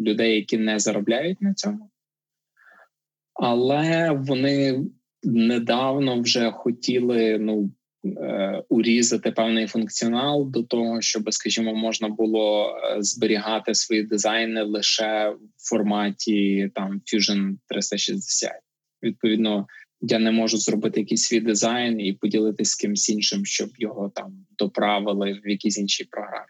[0.06, 1.90] людей, які не заробляють на цьому.
[3.34, 4.86] Але вони
[5.24, 7.70] недавно вже хотіли ну, е,
[8.70, 15.70] урізати певний функціонал до того, щоб, скажімо, можна було е, зберігати свої дизайни лише в
[15.70, 18.52] форматі там Fusion 360.
[19.04, 19.68] Відповідно,
[20.02, 24.46] я не можу зробити якийсь свій дизайн і поділитися з кимсь іншим, щоб його там
[24.58, 26.48] доправили в якійсь іншій програмі.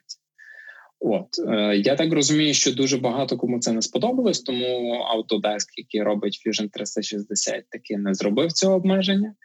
[1.00, 6.04] От е, я так розумію, що дуже багато кому це не сподобалось, тому Autodesk, який
[6.04, 9.36] робить Fusion 360, таки не зробив цього обмеження.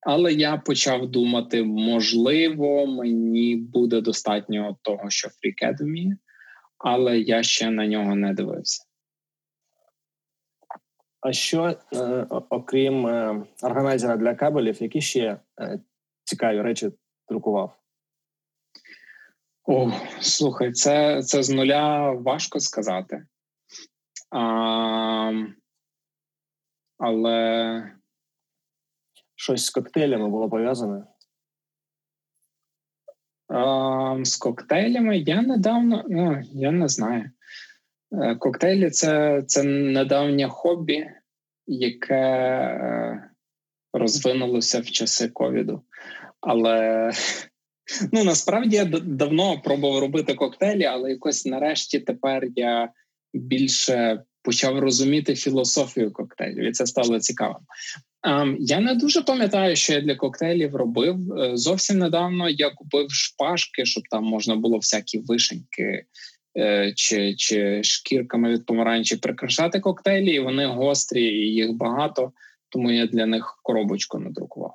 [0.00, 6.16] Але я почав думати, можливо, мені буде достатньо того, що FreeCAD вміє,
[6.78, 8.84] але я ще на нього не дивився.
[11.20, 15.80] А що, е, окрім е, органайзера для кабелів, які ще е,
[16.24, 16.90] цікаві речі
[17.28, 17.76] друкував?
[19.64, 23.26] О, слухай, це це з нуля важко сказати.
[24.30, 25.32] А,
[26.98, 27.99] Але
[29.40, 31.04] щось з коктейлями було пов'язане?
[33.48, 37.30] А, З коктейлями я недавно, ну, я не знаю.
[38.12, 41.10] Е, коктейлі це це недавнє хобі,
[41.66, 43.30] яке е,
[43.92, 45.82] розвинулося в часи ковіду.
[46.40, 47.10] Але
[48.12, 52.92] ну насправді я давно пробував робити коктейлі, але якось нарешті тепер я
[53.34, 57.62] більше почав розуміти філософію коктейлів, і це стало цікавим.
[58.28, 61.32] Um, я не дуже пам'ятаю, що я для коктейлів робив.
[61.32, 66.04] Е, зовсім недавно я купив шпажки, щоб там можна було всякі вишеньки
[66.58, 72.32] Е, чи чи шкірками від помаранчі прикрашати коктейлі, і вони гострі, і їх багато,
[72.68, 74.74] тому я для них коробочку надрукував.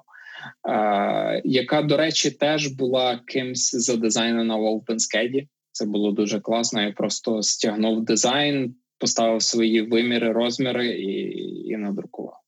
[0.69, 5.47] Е, яка, до речі, теж була кимсь задизайнена в OpenSCAD.
[5.71, 6.81] Це було дуже класно.
[6.81, 12.39] Я просто стягнув дизайн, поставив свої виміри, розміри і і надрукував.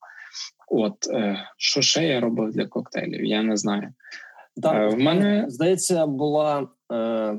[0.67, 3.25] От е, що ще я робив для коктейлів?
[3.25, 3.93] Я не знаю.
[4.61, 7.37] Так, е, в мене здається, була е, е,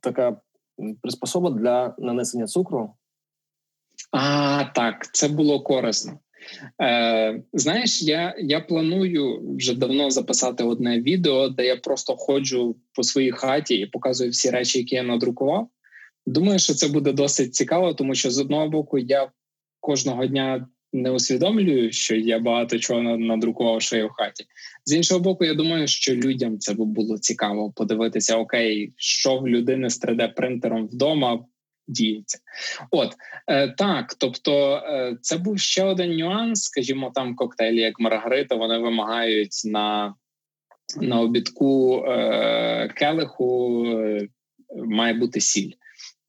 [0.00, 0.36] така
[1.02, 2.94] приспособа для нанесення цукру.
[4.12, 6.18] А, так, це було корисно.
[6.82, 13.02] Е, Знаєш, я я планую вже давно записати одне відео, де я просто ходжу по
[13.02, 15.68] своїй хаті і показую всі речі, які я надрукував.
[16.26, 19.30] Думаю, що це буде досить цікаво, тому що з одного боку я
[19.80, 24.44] кожного дня не усвідомлюю, що я багато чого надрукував що я в хаті.
[24.84, 29.90] З іншого боку, я думаю, що людям це було цікаво подивитися, окей, що в людини
[29.90, 31.44] з 3D-принтером вдома
[31.88, 32.38] діється.
[32.90, 33.14] От
[33.46, 38.78] е, так, тобто е, це був ще один нюанс, скажімо, там коктейлі, як Маргарита, вони
[38.78, 40.14] вимагають на
[41.00, 44.28] на обідку е, келиху, е,
[44.86, 45.72] має бути сіль.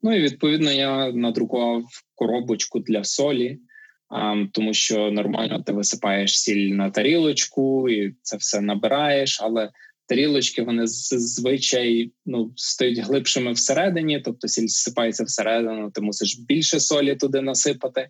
[0.02, 1.84] Ну і відповідно я надрукував
[2.16, 3.60] коробочку для солі
[4.52, 9.70] тому що нормально ти висипаєш сіль на тарілочку і це все набираєш, але
[10.08, 17.16] тарілочки вони зазвичай ну, стають глибшими всередині, тобто сіль зсипається всередину, ти мусиш більше солі
[17.16, 18.10] туди насипати.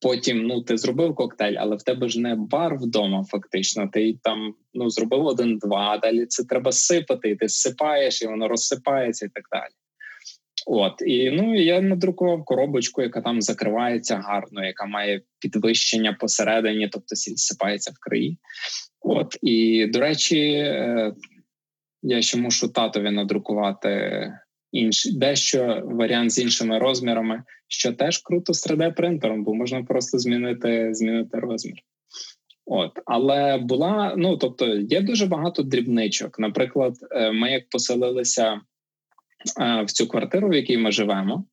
[0.00, 3.88] Потім ну ти зробив коктейль, але в тебе ж не бар вдома, фактично.
[3.92, 5.98] Ти там ну зробив один-два.
[5.98, 9.72] Далі це треба сипати, і ти сипаєш, і воно розсипається, і так далі.
[10.66, 17.16] От і ну я надрукував коробочку, яка там закривається гарно, яка має підвищення посередині, тобто
[17.16, 18.38] сіпається в краї.
[19.00, 21.14] От і до речі, е,
[22.02, 24.32] я ще мушу татові надрукувати
[24.72, 30.94] інш, дещо варіант з іншими розмірами, що теж круто з 3D-принтером, бо можна просто змінити
[30.94, 31.74] змінити розмір.
[32.66, 36.38] От, але була ну тобто, є дуже багато дрібничок.
[36.38, 38.60] Наприклад, е, ми як поселилися
[39.84, 41.44] в цю квартиру, в якій ми живемо,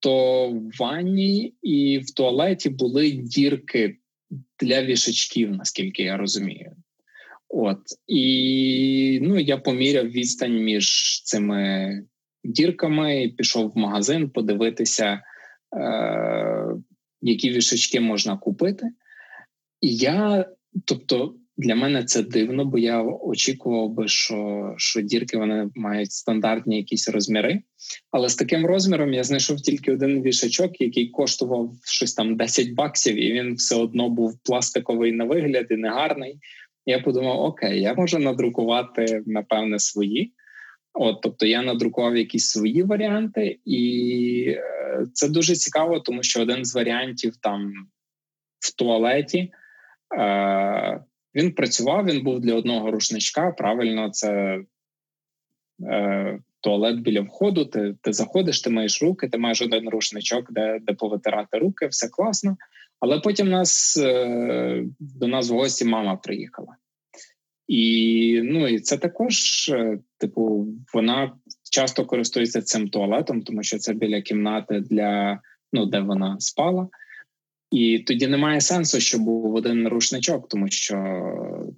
[0.00, 3.96] то в ванні і в туалеті були дірки
[4.60, 6.76] для вішачків, наскільки я розумію.
[7.48, 10.86] От і ну я поміряв відстань між
[11.22, 11.90] цими
[12.44, 15.22] дірками і пішов в магазин подивитися,
[15.76, 16.66] е,
[17.22, 18.86] які вішачки можна купити.
[19.80, 20.46] І я,
[20.84, 26.76] тобто, для мене це дивно, бо я очікував би, що що дірки вони мають стандартні
[26.76, 27.62] якісь розміри.
[28.10, 33.16] Але з таким розміром я знайшов тільки один вішачок, який коштував щось там 10 баксів,
[33.16, 36.38] і він все одно був пластиковий на вигляд і негарний.
[36.86, 40.32] Я подумав: окей, я можу надрукувати напевне свої.
[40.92, 46.64] От, тобто я надрукував якісь свої варіанти, і е, це дуже цікаво, тому що один
[46.64, 47.72] з варіантів там
[48.58, 49.52] в туалеті.
[50.18, 51.00] Е,
[51.34, 53.50] він працював, він був для одного рушничка.
[53.50, 54.60] Правильно, це
[55.90, 57.64] е, туалет біля входу.
[57.64, 62.08] Ти ти заходиш, ти маєш руки, ти маєш один рушничок, де де повитирати руки, все
[62.08, 62.56] класно.
[63.00, 66.76] Але потім нас е, до нас в гості мама приїхала.
[67.68, 71.32] І ну і це також, е, типу, вона
[71.70, 75.40] часто користується цим туалетом, тому що це біля кімнати для
[75.72, 76.88] ну, де вона спала.
[77.70, 80.96] І тоді немає сенсу, щоб був один рушничок, тому що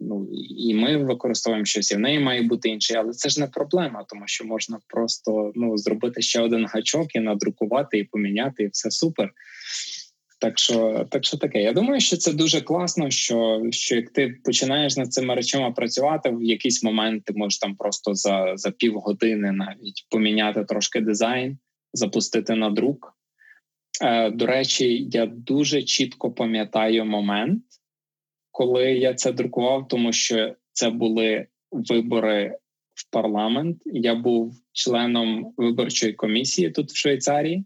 [0.01, 0.29] ну
[0.59, 4.05] і ми використовуємо щось, і в неї має бути інший, але це ж не проблема,
[4.09, 8.91] тому що можна просто ну зробити ще один гачок і надрукувати, і поміняти, і все
[8.91, 9.33] супер.
[10.41, 11.63] Так що так що таке.
[11.63, 13.11] Я думаю, що це дуже класно.
[13.11, 17.77] Що що як ти починаєш над цими речами працювати, в якийсь момент ти можеш там
[17.77, 21.59] просто за за півгодини навіть поміняти трошки дизайн,
[21.93, 23.17] запустити на друк.
[24.01, 27.63] Е, До речі, я дуже чітко пам'ятаю момент,
[28.51, 32.57] коли я це друкував, тому що це були вибори
[32.95, 33.83] в парламент.
[33.85, 37.65] Я був членом виборчої комісії тут в Швейцарії.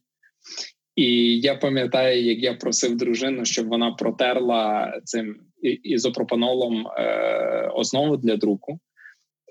[0.97, 5.37] І я пам'ятаю, як я просив дружину, щоб вона протерла цим
[5.83, 8.81] ізопропанолом е, основу для друку.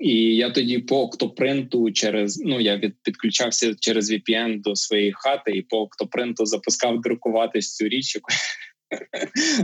[0.01, 5.51] І я тоді по октопринту через ну я від підключався через VPN до своєї хати,
[5.51, 8.17] і по октопринту запускав друкуватись цю річ.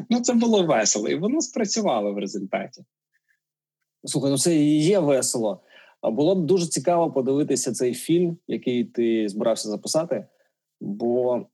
[0.10, 2.84] Ну це було весело, і воно спрацювало в результаті.
[4.04, 5.64] Слухай, ну це є весело.
[6.04, 10.26] Було б дуже цікаво подивитися цей фільм, який ти збирався записати.
[10.82, 11.46] Бо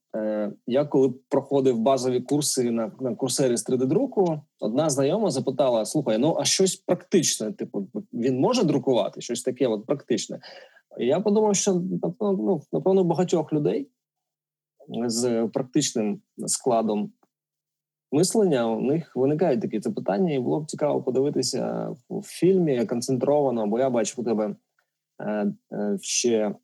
[0.68, 6.38] я коли проходив базові курси на на курсері з 3D-друку, одна знайома запитала: слухай, ну
[6.40, 10.40] а щось практичне, типу, він може друкувати щось таке от практичне.
[11.00, 11.82] І я подумав, що
[12.22, 13.90] ну, напевно багатьох людей
[15.08, 17.12] з практичним складом
[18.12, 23.80] мислення у них виникають такі запитання, і було б цікаво подивитися в фільмі концентровано, бо
[23.80, 24.56] я бачу у тебе
[25.20, 26.56] е, е, ще.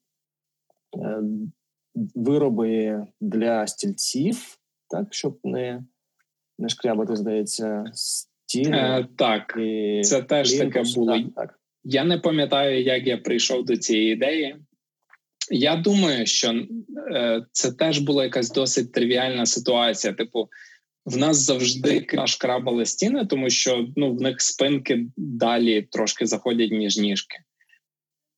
[1.95, 4.57] Вироби для стільців,
[4.89, 5.83] так, щоб не
[6.59, 8.77] не шкрябати, здається, стіни.
[8.77, 11.13] Е, Так, і це теж таке було.
[11.13, 11.59] Так, так.
[11.83, 14.55] Я не пам'ятаю, як я прийшов до цієї ідеї.
[15.51, 16.65] Я думаю, що
[17.11, 20.13] е, це теж була якась досить тривіальна ситуація.
[20.13, 20.49] Типу,
[21.05, 26.97] в нас завжди шкрабали стіни, тому що ну, в них спинки далі трошки заходять ніж
[26.97, 27.35] ніжки.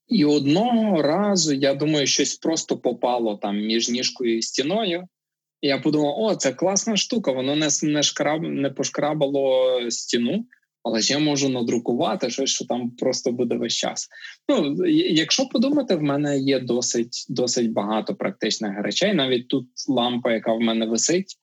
[0.08, 5.08] І одного разу, я думаю, щось просто попало там між ніжкою і стіною.
[5.62, 10.45] І я подумав: о, це класна штука, воно не не, шкраб, не пошкрабало стіну,
[10.84, 14.08] але ж я можу надрукувати щось, що там просто буде весь час.
[14.49, 19.14] Ну, Якщо подумати, в мене є досить досить багато практичних речей.
[19.14, 21.36] Навіть тут лампа, яка в мене висить.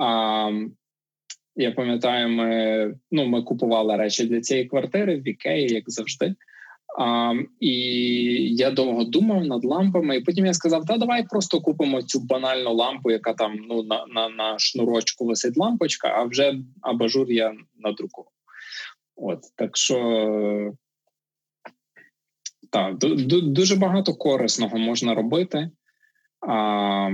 [0.00, 0.50] А,
[1.56, 6.34] Я пам'ятаю, ми ну, ми купували речі для цієї квартири в Ікеї, як завжди.
[6.98, 7.74] А, І
[8.54, 12.74] я довго думав над лампами, і потім я сказав: та давай просто купимо цю банальну
[12.74, 18.30] лампу, яка там ну на на, на шнурочку висить лампочка, а вже абажур я надрукував.
[19.16, 20.72] От так що
[22.70, 22.96] так,
[23.28, 25.70] дуже багато корисного можна робити,
[26.48, 27.10] а,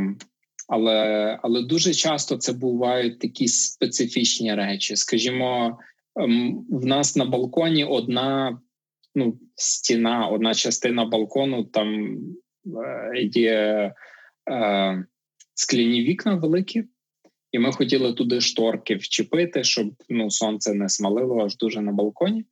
[0.69, 4.97] але але дуже часто це бувають такі специфічні речі.
[4.97, 5.79] Скажімо,
[6.17, 8.59] ем, в нас на балконі одна
[9.15, 12.19] ну, стіна, одна частина балкону, там
[12.67, 13.93] е, є
[14.51, 15.05] е,
[15.55, 16.85] скляні вікна великі,
[17.53, 22.45] і ми хотіли туди шторки вчепити, щоб ну, сонце не смалило аж дуже на балконі.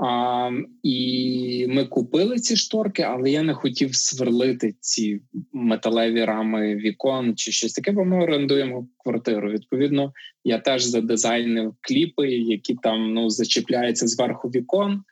[0.00, 0.50] А,
[0.82, 5.20] І ми купили ці шторки, але я не хотів сверлити ці
[5.52, 9.50] металеві рами вікон чи щось таке, бо ми орендуємо квартиру.
[9.50, 10.12] Відповідно,
[10.44, 15.02] я теж задизайнив кліпи, які там ну зачіпляються зверху вікон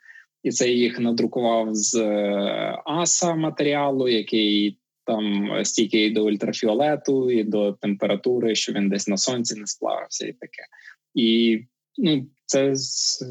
[0.43, 7.71] і це їх надрукував з е, аса матеріалу, який там стійкий до ультрафіолету і до
[7.73, 10.63] температури, що він десь на сонці не сплавився, і таке.
[11.13, 11.59] І
[11.97, 12.73] ну, це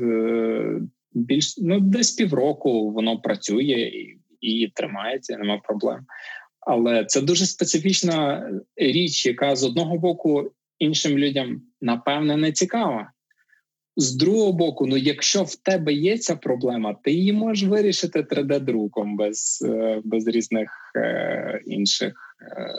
[0.02, 0.80] е,
[1.12, 6.00] більш ну десь півроку воно працює і, і тримається, нема проблем.
[6.60, 13.12] Але це дуже специфічна річ, яка з одного боку іншим людям напевне не цікава.
[14.00, 19.16] З другого боку, ну якщо в тебе є ця проблема, ти її можеш вирішити 3D-друком
[19.16, 22.74] без е, без різних е, інших е,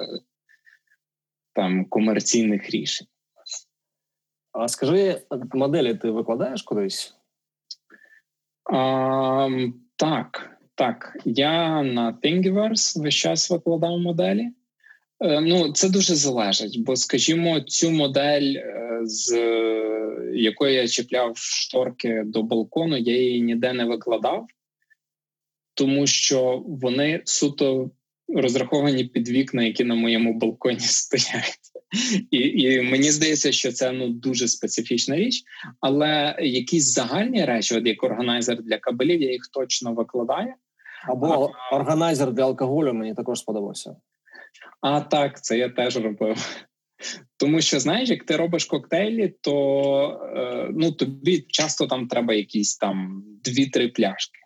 [1.53, 3.07] там комерційних рішень.
[4.51, 5.22] А скажи,
[5.53, 7.15] моделі ти викладаєш кудись?
[8.74, 9.49] А,
[9.95, 11.17] Так, так.
[11.26, 14.51] Я на Thingiverse весь час викладав моделі.
[15.22, 19.36] Е, ну, це дуже залежить, бо, скажімо, цю модель, е, з
[20.34, 24.47] якої я чіпляв шторки до балкону, я її ніде не викладав,
[25.74, 27.91] тому що вони суто
[28.36, 31.57] розраховані під вікна, які на моєму балконі стоять.
[32.32, 35.43] І і мені здається, що це ну дуже специфічна річ,
[35.80, 40.53] але якісь загальні речі, от як органайзер для кабелів, я їх точно викладаю.
[41.07, 43.95] Або а, органайзер для алкоголю мені також сподобався.
[44.82, 46.66] А так, це я теж робив.
[47.38, 52.78] Тому що знаєш, як ти робиш коктейлі, то е, ну тобі часто там треба якісь
[52.78, 54.39] там дві-три пляшки.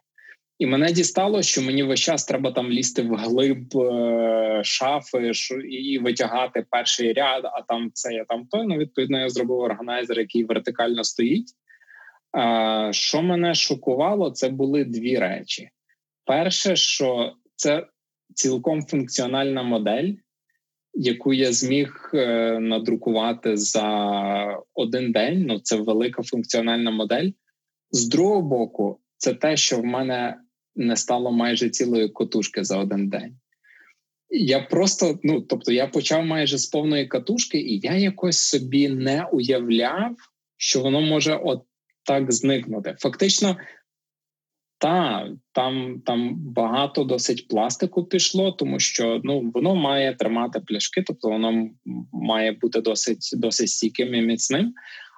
[0.59, 5.31] І мене дістало, що мені весь час треба там лізти в глиб е, шафи
[5.69, 8.67] і витягати перший ряд, а там це я там той.
[8.67, 11.49] Ну, відповідно, я зробив органайзер, який вертикально стоїть.
[12.91, 15.69] Що мене шокувало, це були дві речі.
[16.25, 17.87] Перше, що це
[18.35, 20.13] цілком функціональна модель,
[20.93, 23.87] яку я зміг е, надрукувати за
[24.73, 25.45] один день.
[25.47, 27.31] Ну, це велика функціональна модель.
[27.91, 30.37] З другого боку, це те, що в мене
[30.75, 33.37] не стало майже цілої котушки за один день.
[34.29, 39.25] Я просто, ну тобто, я почав майже з повної катушки, і я якось собі не
[39.31, 40.15] уявляв,
[40.57, 41.63] що воно може от
[42.03, 42.95] так зникнути.
[42.99, 43.57] Фактично,
[44.85, 51.29] та там там багато досить пластику пішло, тому що ну воно має тримати пляшки, тобто
[51.29, 51.69] воно
[52.13, 54.73] має бути досить досить стійким і міцним.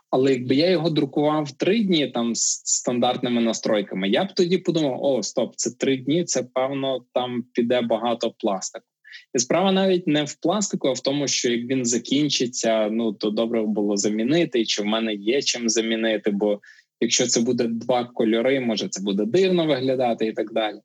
[0.09, 5.03] Але якби я його друкував три дні там з стандартними настройками, я б тоді подумав:
[5.03, 6.24] о, стоп, це три дні.
[6.24, 8.86] Це певно там піде багато пластику.
[9.34, 13.30] І справа навіть не в пластику, а в тому, що як він закінчиться, ну то
[13.30, 16.32] добре було замінити, чи в мене є чим замінити.
[16.32, 16.59] Бо
[17.00, 20.80] якщо це буде два кольори, може це буде дивно виглядати і так далі.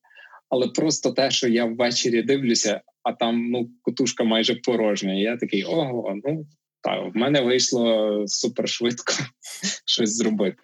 [0.49, 5.15] Але просто те, що я ввечері дивлюся, а там ну кутушка майже порожня.
[5.15, 6.47] Я такий ого, ну
[6.83, 9.13] так, в мене вийшло супер швидко
[9.87, 10.63] щось зробити.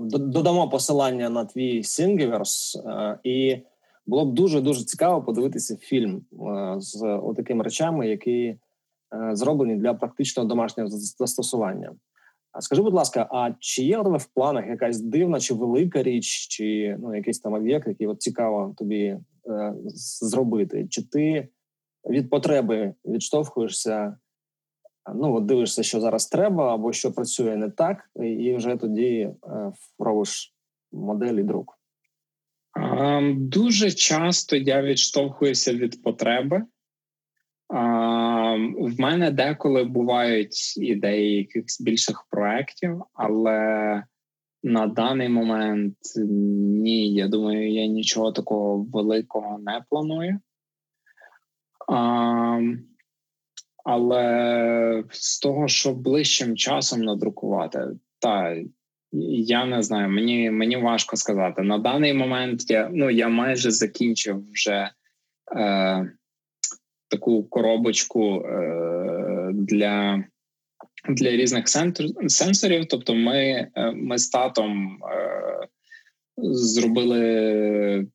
[0.00, 3.58] Додамо посилання на твій Singverse, е, і
[4.06, 8.58] було б дуже дуже цікаво подивитися фільм е, з такими речами, які е,
[9.32, 11.94] зроблені для практичного домашнього застосування.
[12.60, 16.26] Скажи, будь ласка, а чи є у тебе в планах якась дивна чи велика річ,
[16.26, 19.74] чи ну якийсь там об'єкт, який от цікаво тобі е,
[20.20, 20.86] зробити?
[20.90, 21.48] Чи ти
[22.10, 24.16] від потреби відштовхуєшся
[25.14, 29.34] ну от дивишся, що зараз треба, або що працює не так, і вже тоді е,
[29.98, 30.54] робиш
[30.92, 31.78] моделі друк.
[33.34, 36.62] Дуже часто я відштовхуюся від потреби.
[38.78, 44.02] В мене деколи бувають ідеї якихось більших проєктів, але
[44.62, 47.14] на даний момент ні.
[47.14, 50.40] Я думаю, я нічого такого великого не планую.
[53.84, 57.80] Але з того, що ближчим часом надрукувати,
[58.18, 58.56] та
[59.12, 61.62] я не знаю, мені мені важко сказати.
[61.62, 64.90] На даний момент я ну я майже закінчив вже
[65.56, 66.12] е,
[67.08, 70.24] таку коробочку е, для
[71.08, 71.64] для різних
[72.28, 72.86] сенсорів.
[72.86, 75.66] Тобто, ми е, ми з татом е,
[76.52, 78.06] зробили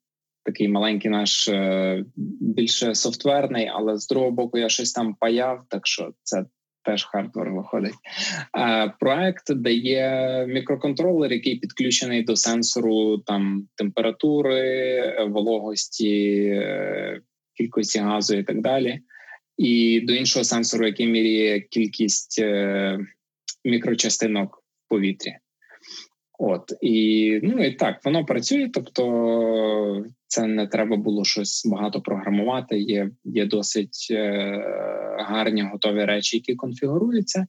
[0.45, 1.49] такий маленький наш
[2.39, 6.45] більше софтверний, але з другого боку я щось там паяв, так що це
[6.85, 7.93] теж хардвер виходить.
[8.99, 16.49] Проект дає мікроконтролер, який підключений до сенсору там температури, вологості,
[17.58, 18.99] кількості газу і так далі.
[19.58, 22.43] І до іншого сенсору, який міряє кількість
[23.66, 25.38] мікрочастинок в повітрі.
[26.39, 32.80] От і ну і так воно працює, тобто це не треба було щось багато програмувати.
[32.80, 34.64] Є є досить е,
[35.20, 37.47] гарні готові речі, які конфігуруються,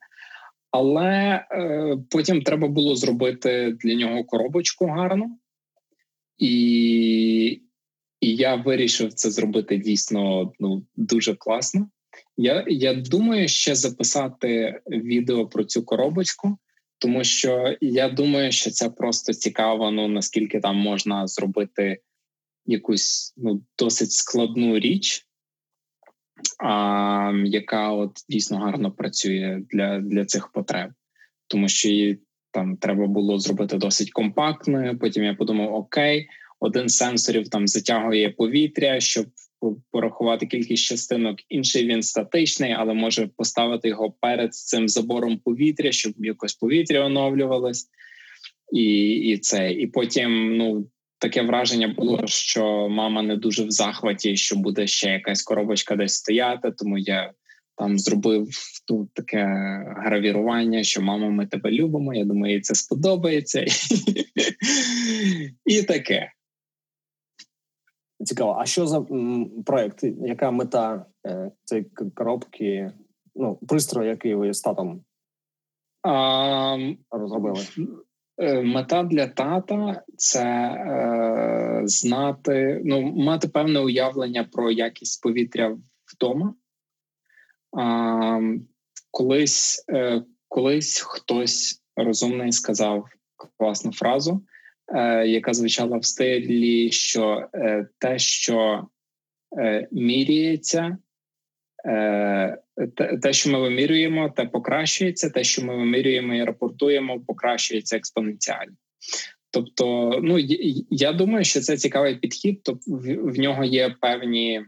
[0.71, 5.39] але е, потім треба було зробити для нього коробочку гарну,
[6.39, 7.24] і
[8.25, 11.89] і я вирішив це зробити дійсно ну дуже класно.
[12.37, 16.59] Я, Я думаю, ще записати відео про цю коробочку.
[16.99, 21.99] Тому що я думаю, що це просто цікаво, ну наскільки там можна зробити
[22.67, 25.27] якусь ну, досить складну річ,
[26.65, 30.91] а, яка от дійсно гарно працює для для цих потреб,
[31.47, 32.19] тому що її
[32.51, 34.99] там треба було зробити досить компактною.
[34.99, 36.29] Потім я подумав: окей,
[36.61, 39.27] один з сенсорів там затягує повітря, щоб
[39.91, 41.39] порахувати кількість частинок.
[41.49, 47.89] Інший він статичний, але може поставити його перед цим забором повітря, щоб якось повітря оновлювалось,
[48.73, 49.73] і і це.
[49.73, 50.87] І потім, ну.
[51.19, 56.15] Таке враження було, що мама не дуже в захваті, що буде ще якась коробочка десь
[56.15, 56.71] стояти.
[56.71, 57.33] Тому я
[57.77, 58.49] там зробив
[58.87, 59.47] тут таке
[59.97, 62.15] гравірування, що мама, ми тебе любимо.
[62.15, 63.61] Я думаю, їй це сподобається,
[65.67, 66.33] і таке.
[68.25, 69.07] Цікаво, а що за
[69.67, 70.05] проект?
[70.05, 72.93] Яка мета е, цієї коробки?
[73.35, 75.05] ну, пристрої, який ви з татом
[76.03, 76.77] а,
[77.11, 77.61] розробили?
[78.39, 85.77] Е, мета для тата це е, знати, ну, мати певне уявлення про якість повітря
[86.15, 86.55] вдома.
[87.79, 88.41] А,
[89.11, 93.05] Колись е, колись хтось розумний сказав
[93.57, 94.43] класну фразу,
[95.27, 98.87] яка звучала в стилі, що е, те, що
[99.59, 100.99] е, міряється,
[101.87, 102.59] е,
[103.23, 108.75] те, що ми вимірюємо, те покращується, те, що ми вимірюємо і рапортуємо, покращується експоненціально.
[109.51, 110.39] Тобто, ну
[110.91, 112.61] я думаю, що це цікавий підхід.
[112.63, 112.83] Тобто
[113.23, 114.65] в нього є певні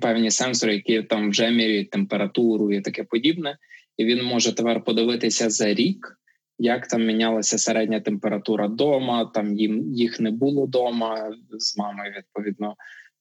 [0.00, 3.58] певні сенсори, які там вже міряють температуру і таке подібне,
[3.96, 6.18] і він може тепер подивитися за рік,
[6.58, 9.30] як там мінялася середня температура дома.
[9.34, 12.12] Там їм їх не було дома з мамою.
[12.16, 12.74] Відповідно,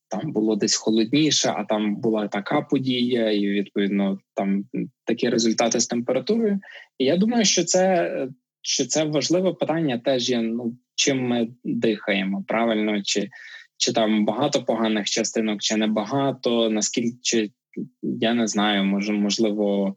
[0.08, 4.66] там було десь холодніше, а там була така подія, і відповідно там
[5.06, 6.60] такі результати з температурою.
[6.98, 8.12] І я думаю, що це
[8.62, 9.98] що це важливе питання.
[9.98, 13.30] Теж є ну чим ми дихаємо правильно, чи
[13.78, 17.52] чи там багато поганих частинок, чи не багато, наскільки чи,
[18.04, 19.96] я не знаю, може можливо.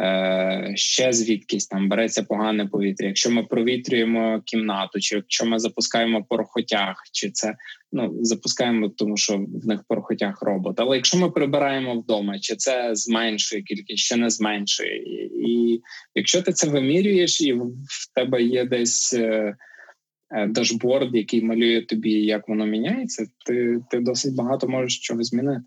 [0.00, 3.06] Е, ще звідкись там береться погане повітря.
[3.06, 7.54] Якщо ми провітрюємо кімнату, чи якщо ми запускаємо порохотяг, чи це
[7.92, 10.80] ну запускаємо, тому що в них порохотяг робот.
[10.80, 15.82] Але якщо ми прибираємо вдома, чи це зменшує кількість, чи не зменшує, і, і
[16.14, 19.14] якщо ти це вимірюєш, і в тебе є десь.
[19.14, 19.56] Е,
[20.34, 25.62] е, дашборд, який малює тобі, як воно міняється, ти ти досить багато можеш чого змінити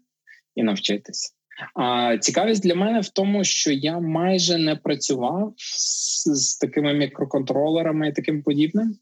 [0.55, 1.35] і навчитися.
[1.74, 8.10] А цікавість для мене в тому, що я майже не працював з, з такими мікроконтролерами
[8.10, 8.97] і таким подібним,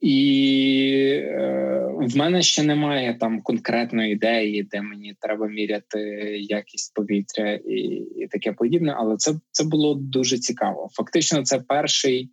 [0.00, 6.00] і е, в мене ще немає там конкретної ідеї, де мені треба міряти
[6.40, 7.78] якість повітря і
[8.16, 8.94] і таке подібне.
[8.98, 10.88] Але це це було дуже цікаво.
[10.92, 12.30] Фактично, це перший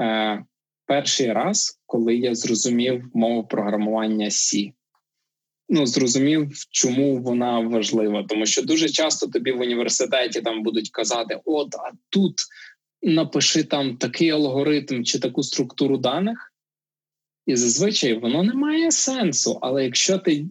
[0.00, 0.44] е,
[0.86, 4.72] перший раз, коли я зрозумів мову програмування C
[5.70, 11.40] ну зрозумів, чому вона важлива, тому що дуже часто тобі в університеті там будуть казати:
[11.44, 12.34] от а тут
[13.02, 16.52] напиши там такий алгоритм чи таку структуру даних.
[17.46, 19.58] І зазвичай воно не має сенсу.
[19.62, 20.46] Але якщо ти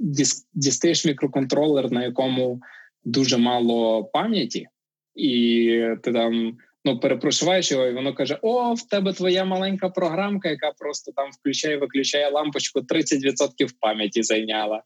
[0.53, 2.61] дістаєш мікроконтролер, на якому
[3.03, 4.67] дуже мало пам'яті,
[5.15, 6.57] і ти там
[6.89, 11.31] ну перепрошуваєш його, і воно каже: О, в тебе твоя маленька програмка, яка просто там
[11.31, 14.83] включає, виключає лампочку, 30% пам'яті зайняла.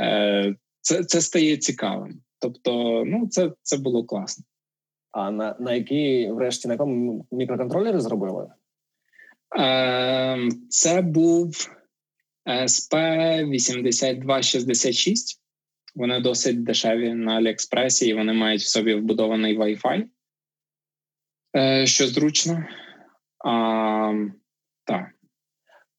[0.00, 2.20] Е, Це це стає цікавим.
[2.38, 4.44] Тобто, ну це це було класно.
[5.12, 8.46] А на на якій, врешті, на якому мікроконтролері зробили?
[9.58, 11.70] Е, Це був
[12.46, 12.94] sp
[13.50, 15.40] 8266
[15.94, 20.04] Вони досить дешеві на Аліекспресі, і вони мають в собі вбудований Wi-Fi.
[21.56, 22.64] Е, що зручно.
[23.44, 24.12] А,
[24.84, 25.06] Так.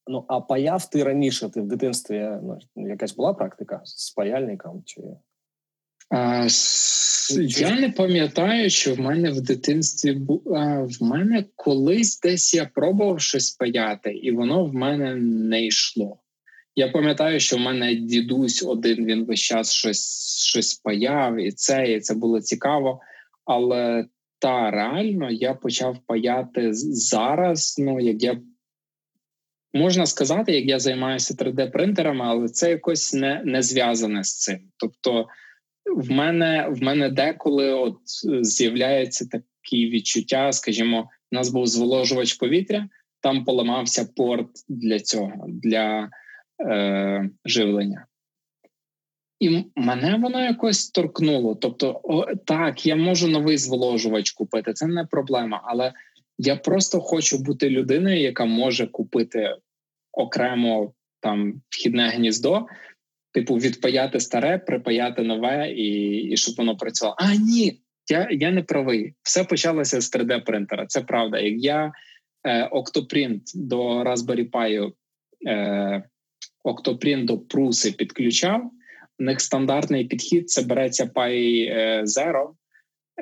[0.06, 4.82] Ну, а паяв ти раніше, ти в дитинстві ну, якась була практика з паяльником?
[4.86, 5.00] чи...
[6.10, 6.46] А,
[7.38, 10.42] Я не пам'ятаю, що в мене в дитинстві було.
[11.00, 16.18] В мене колись десь я пробував щось паяти, і воно в мене не йшло.
[16.74, 21.92] Я пам'ятаю, що в мене дідусь один він весь час щось щось паяв, і це
[21.92, 23.00] і це було цікаво.
[23.44, 24.04] Але
[24.42, 27.76] та реально я почав паяти зараз.
[27.78, 28.40] Ну як я
[29.74, 34.58] можна сказати, як я займаюся 3D-принтерами, але це якось не не зв'язане з цим.
[34.76, 35.26] Тобто,
[35.96, 37.98] в мене в мене деколи от
[38.42, 40.52] з'являється такі відчуття.
[40.52, 42.88] Скажімо, у нас був зволожувач повітря,
[43.20, 46.10] там поламався порт для цього, для
[46.66, 48.06] е, живлення.
[49.42, 51.54] І мене воно якось торкнуло.
[51.54, 55.60] Тобто, о, так, я можу новий зволожувач купити, це не проблема.
[55.64, 55.92] Але
[56.38, 59.56] я просто хочу бути людиною, яка може купити
[60.12, 62.66] окремо там вхідне гніздо,
[63.32, 67.16] типу, відпаяти старе, припаяти нове, і і щоб воно працювало.
[67.18, 67.80] А ні,
[68.10, 69.14] я я не правий.
[69.22, 70.86] Все почалося з 3D-принтера.
[70.86, 71.38] Це правда.
[71.38, 71.92] Як я
[72.44, 74.92] е, Octoprint до Raspberry Pi,
[75.46, 76.02] е,
[76.64, 78.70] Octoprint до пруси підключав.
[79.18, 82.48] У них стандартний підхід це береться Pi е, Zero,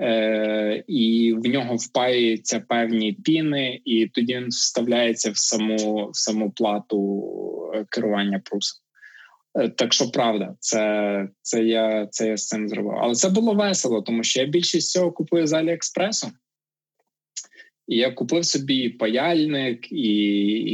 [0.01, 6.51] е, і в нього впаються певні піни, і тоді він вставляється в саму в саму
[6.51, 8.81] плату е, керування прусом.
[9.77, 12.95] Так що правда, це це я це я з цим зробив.
[13.01, 16.29] Але це було весело, тому що я більшість цього купую з Аліекспресу.
[17.89, 20.17] І я купив собі паяльник, і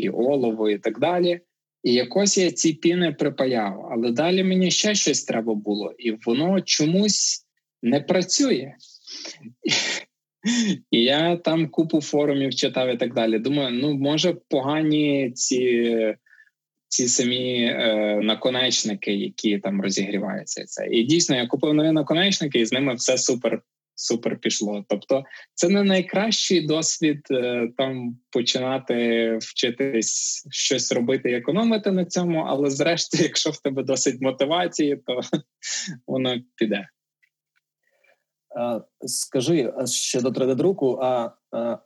[0.03, 1.41] і олово, і так далі.
[1.87, 3.89] І якось я ці піни припаяв.
[3.93, 7.47] Але далі мені ще щось треба було, і воно чомусь
[7.83, 8.73] не працює.
[10.91, 13.39] І я там купу форумів читав і так далі.
[13.39, 16.15] Думаю, ну може погані ці
[16.89, 20.65] ці самі е, наконечники, які там розігріваються.
[20.65, 20.87] Це.
[20.87, 23.63] І дійсно я купив нові наконечники, і з ними все супер
[23.97, 24.85] супер пішло.
[24.89, 25.25] Тобто,
[25.55, 32.71] це не найкращий досвід е, там починати вчитись щось робити і економити на цьому, але
[32.71, 35.21] зрештою, якщо в тебе досить мотивації, то
[36.07, 36.89] воно піде.
[39.07, 41.31] Скажи ще до 3D-друку, а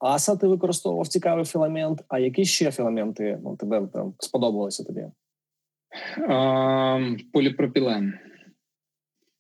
[0.00, 5.04] аса ти використовував цікавий філамент, а які ще філаменти ну, тебе там сподобалися тобі?
[6.28, 8.14] А, поліпропілен.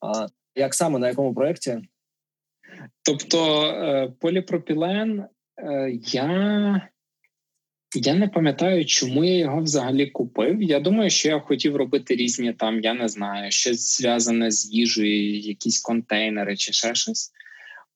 [0.00, 1.82] А як саме на якому проєкті?
[3.02, 5.24] Тобто е, поліпропілен,
[5.58, 6.90] е, я
[7.94, 10.62] я не пам'ятаю, чому я його взагалі купив.
[10.62, 15.38] Я думаю, що я хотів робити різні там, я не знаю, щось зв'язане з їжею,
[15.38, 17.30] якісь контейнери чи ще щось.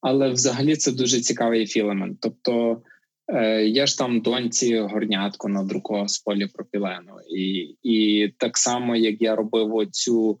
[0.01, 2.17] Але взагалі це дуже цікавий філамент.
[2.21, 2.81] Тобто
[3.27, 7.17] е, я ж там доньці горнятку надрукував з поліпропілену.
[7.29, 10.39] І і так само, як я робив оцю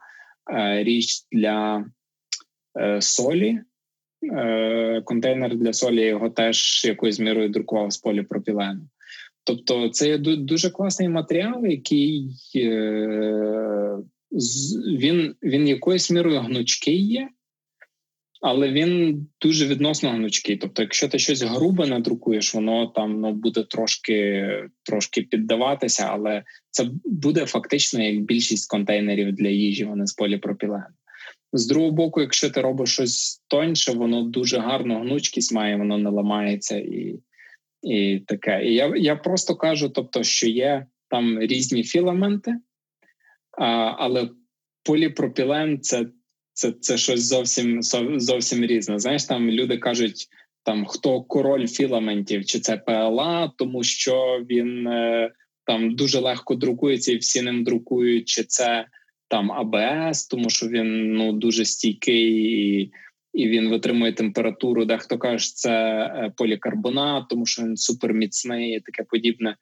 [0.83, 1.85] річ для
[2.99, 3.59] солі,
[5.03, 8.89] контейнер для солі його теж якоюсь мірою друкував з поліпропілену.
[9.43, 13.97] Тобто, це є дуже класний матеріал, який е,
[14.99, 17.29] він він якоюсь мірою гнучкий є,
[18.41, 20.57] але він дуже відносно гнучкий.
[20.57, 24.49] Тобто, якщо ти щось грубе надрукуєш, воно там ну, буде трошки
[24.83, 30.85] трошки піддаватися, але це буде фактично як більшість контейнерів для їжі, вони з поліпропілену.
[31.57, 36.09] З другого боку, якщо ти робиш щось тоньше, воно дуже гарно гнучкість має, воно не
[36.09, 37.19] ламається і
[37.81, 38.65] і таке.
[38.65, 42.55] І я я просто кажу, тобто, що є там різні філаменти,
[43.57, 43.65] а,
[43.97, 44.29] але
[44.83, 46.05] поліпропілен це
[46.53, 47.81] це, це щось зовсім
[48.17, 48.99] зовсім різне.
[48.99, 50.27] Знаєш, там люди кажуть,
[50.63, 55.31] там хто король філаментів, чи це ПЛА, тому що він е,
[55.65, 58.85] там дуже легко друкується і всі ним друкують, чи це
[59.35, 62.91] там АБС, тому що він ну дуже стійкий
[63.33, 64.85] і він витримує температуру.
[64.85, 69.55] Дехто каже, що це е, полікарбонат, тому що він суперміцний і таке подібне.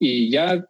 [0.00, 0.64] І я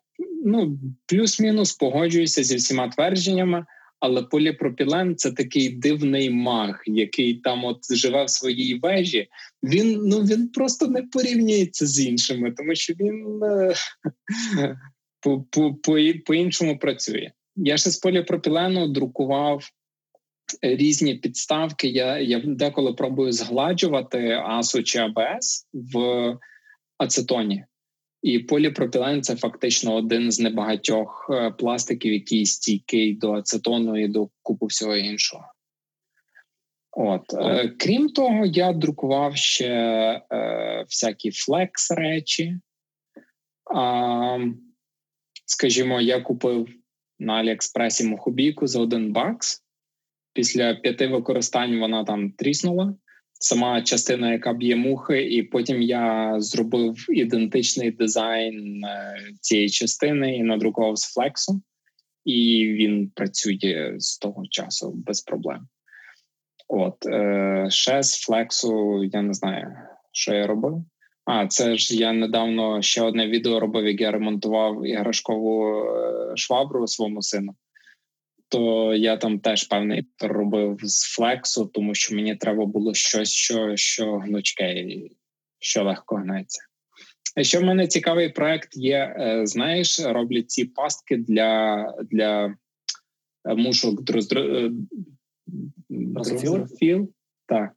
[0.44, 3.66] ну плюс-мінус погоджуюся зі всіма твердженнями.
[4.00, 9.28] Але поліпропілен це такий дивний маг, який там от живе в своїй вежі.
[9.62, 13.74] Він ну він просто не порівнюється з іншими, тому що він е,
[15.20, 17.30] по, по, по, по іншому працює.
[17.60, 19.64] Я ще з поліпропілену друкував
[20.62, 21.88] різні підставки.
[21.88, 26.36] Я я деколи пробую згладжувати АСУ чи АБС в
[26.98, 27.64] ацетоні.
[28.22, 34.28] І поліпропілен це фактично один з небагатьох е, пластиків, який стійкий до ацетону і до
[34.42, 35.44] купу всього іншого.
[36.92, 39.68] От е, крім того, я друкував ще
[40.32, 42.58] е, всякі flex речі.
[43.74, 44.38] А,
[45.46, 46.68] Скажімо, я купив
[47.18, 49.62] на Аліекспресі мухобійку за один бакс.
[50.32, 52.94] Після п'яти використань вона там тріснула.
[53.40, 60.42] Сама частина, яка б'є мухи, і потім я зробив ідентичний дизайн е, цієї частини і
[60.42, 61.62] надрукував з flex ом,
[62.24, 65.68] і він працює з того часу без проблем.
[66.68, 69.76] От е, ще з флексу я не знаю,
[70.12, 70.84] що я робив.
[71.30, 76.86] А це ж я недавно ще одне відео робив, як я ремонтував іграшкову е, швабру
[76.86, 77.54] своєму сину
[78.48, 83.76] то я там теж певний робив з флексу, тому що мені треба було щось, що
[83.76, 84.86] що гнучке,
[85.58, 86.62] що легко гнеться.
[87.36, 89.16] А ще в мене цікавий проект є.
[89.18, 92.56] Е, знаєш, роблять ці пастки для для
[93.48, 94.02] е, мушок
[95.88, 97.12] дрозофіл.
[97.46, 97.72] Так.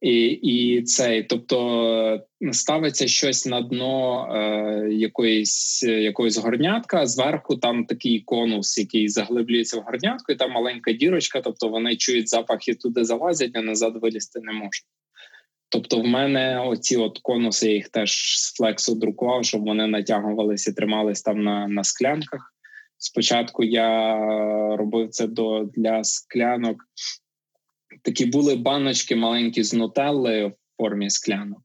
[0.00, 2.20] І і цей, тобто
[2.52, 7.06] ставиться щось на дно е, якоїсь якоїсь горнятка.
[7.06, 11.40] Зверху там такий конус, який заглиблюється в горнятку, і там маленька дірочка.
[11.40, 14.84] Тобто вони чують запах і туди залазять, а назад вилізти не можуть.
[15.72, 20.70] Тобто, в мене оці от конуси я їх теж з флексу друкував, щоб вони натягувалися
[20.70, 22.54] і тримались там на на склянках.
[22.98, 24.16] Спочатку я
[24.76, 26.76] робив це до для склянок
[28.02, 31.62] такі були баночки маленькі з нутелли в формі склянок.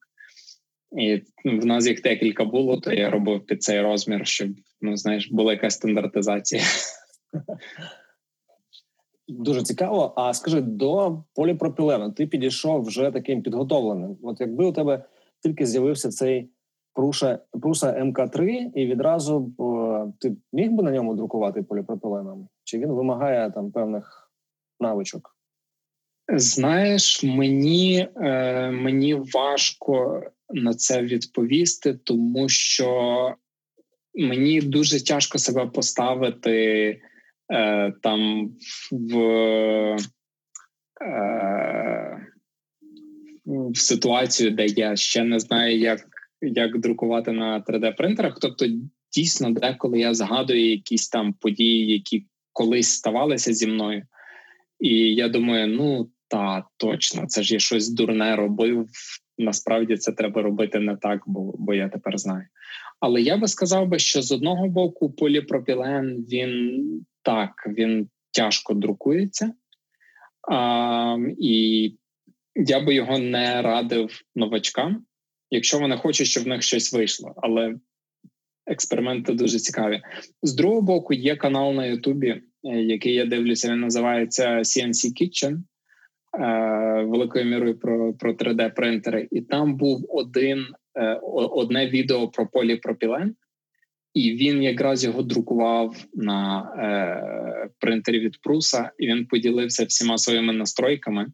[0.98, 4.50] І в нас їх декілька було, то я робив під цей розмір, щоб
[4.82, 6.62] ну знаєш, була якась стандартизація.
[9.28, 10.14] Дуже цікаво.
[10.16, 14.18] А скажи, до поліпропілену ти підійшов вже таким підготовленим.
[14.24, 15.06] От якби у тебе
[15.44, 16.50] тільки з'явився цей
[16.94, 22.48] пруша пруса МК3, і відразу о, ти міг би на ньому друкувати поліпропіленом?
[22.64, 24.32] Чи він вимагає там певних
[24.80, 25.35] навичок?
[26.28, 33.36] Знаєш, мені, е, мені важко на це відповісти, тому що
[34.14, 37.02] мені дуже тяжко себе поставити
[37.52, 38.52] е, там
[38.92, 39.18] в.
[41.02, 42.28] Е,
[43.46, 46.00] в ситуацію, де я ще не знаю, як
[46.42, 48.38] як друкувати на 3D-принтерах.
[48.42, 48.66] Тобто,
[49.16, 54.04] дійсно, деколи я згадую якісь там події, які колись ставалися зі мною,
[54.80, 58.90] і я думаю, ну та точно, це ж я щось дурне робив.
[59.38, 62.46] Насправді це треба робити не так, бо бо я тепер знаю.
[63.00, 66.82] Але я би сказав би, що з одного боку поліпропілен він
[67.22, 69.54] так він тяжко друкується,
[70.52, 71.94] а, і
[72.56, 75.06] я би його не радив новачкам,
[75.50, 77.34] якщо вони хочуть, щоб в них щось вийшло.
[77.38, 77.76] Але
[78.66, 80.02] експерименти дуже цікаві.
[80.44, 85.58] З другого боку, є канал на Ютубі, е, який я дивлюся, він називається CNC Kitchen.
[86.40, 90.66] Е, великою мірою про про 3D-принтери, і там був один
[90.98, 93.36] е, одне відео про поліпропілен,
[94.14, 100.54] і він якраз його друкував на е, принтері від Пруса, і він поділився всіма своїми
[100.54, 101.28] настройками.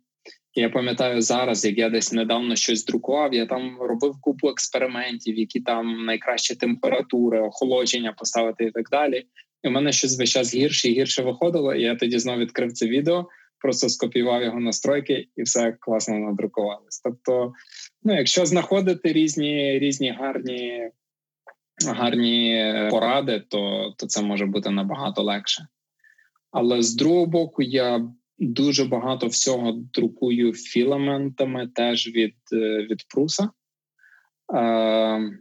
[0.56, 5.62] Я пам'ятаю зараз, як я десь недавно щось друкував, я там робив купу експериментів, які
[5.62, 9.24] там найкращі температури, охолодження поставити і так далі.
[9.64, 11.76] І в мене щось весь час гірше і гірше виходило.
[11.76, 13.28] І я тоді знову відкрив це відео,
[13.62, 17.02] просто скопіював його настройки, і все класно надрукувалось.
[17.04, 17.54] Тобто,
[18.04, 20.90] ну якщо знаходити різні різні гарні
[21.88, 25.68] гарні поради, то, то це може бути набагато легше.
[26.52, 28.10] Але з другого боку, я
[28.40, 33.50] дуже багато всього друкую філаментами теж від е, від пруса.
[34.56, 35.32] Е,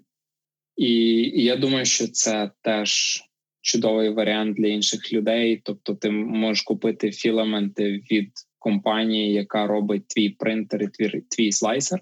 [0.77, 3.23] і, і я думаю, що це теж
[3.61, 5.63] чудовий варіант для інших людей.
[5.65, 12.01] Тобто, ти можеш купити філаменти від компанії, яка робить твій принтер і твій, твій слайсер.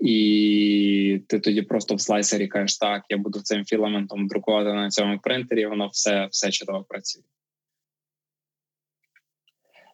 [0.00, 5.18] І ти тоді просто в слайсері кажеш, так, я буду цим філаментом друкувати на цьому
[5.18, 7.22] принтері, воно все все чудово працює.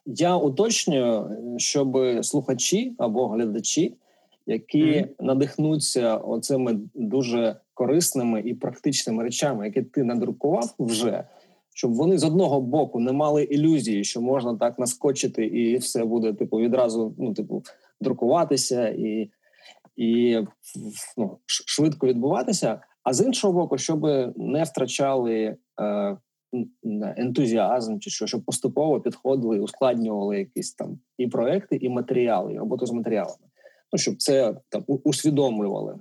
[0.05, 3.97] Я уточнюю, щоб слухачі або глядачі,
[4.45, 5.09] які mm.
[5.19, 11.23] надихнуться оцими дуже корисними і практичними речами, які ти надрукував вже,
[11.75, 16.33] щоб вони з одного боку не мали ілюзії, що можна так наскочити, і все буде
[16.33, 17.63] типу відразу ну, типу,
[18.01, 19.31] друкуватися і
[19.95, 20.37] і
[21.17, 22.81] ну, швидко відбуватися.
[23.03, 24.03] А з іншого боку, щоб
[24.37, 25.57] не втрачали.
[25.81, 26.17] Е,
[27.17, 32.85] ентузіазм, чи що, щоб поступово підходили, ускладнювали якісь там і проекти, і матеріали, і роботу
[32.85, 33.47] з матеріалами.
[33.93, 35.99] Ну щоб це там усвідомлювали.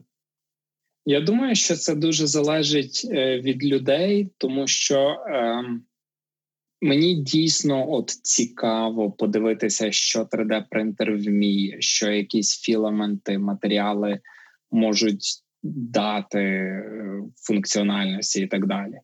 [1.09, 5.65] Я думаю, що це дуже залежить е, від людей, тому що е,
[6.81, 14.21] мені дійсно от цікаво подивитися, що 3D-принтер вміє, що якісь філаменти, матеріали
[14.71, 16.85] можуть дати е,
[17.37, 18.95] функціональності і так далі.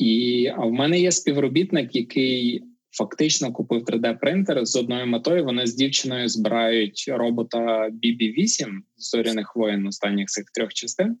[0.00, 2.64] І а в мене є співробітник, який
[2.98, 5.44] фактично купив 3D-принтер з одною метою.
[5.44, 11.16] Вони з дівчиною збирають робота BB-8 з зоряних воєн останніх цих трьох частин,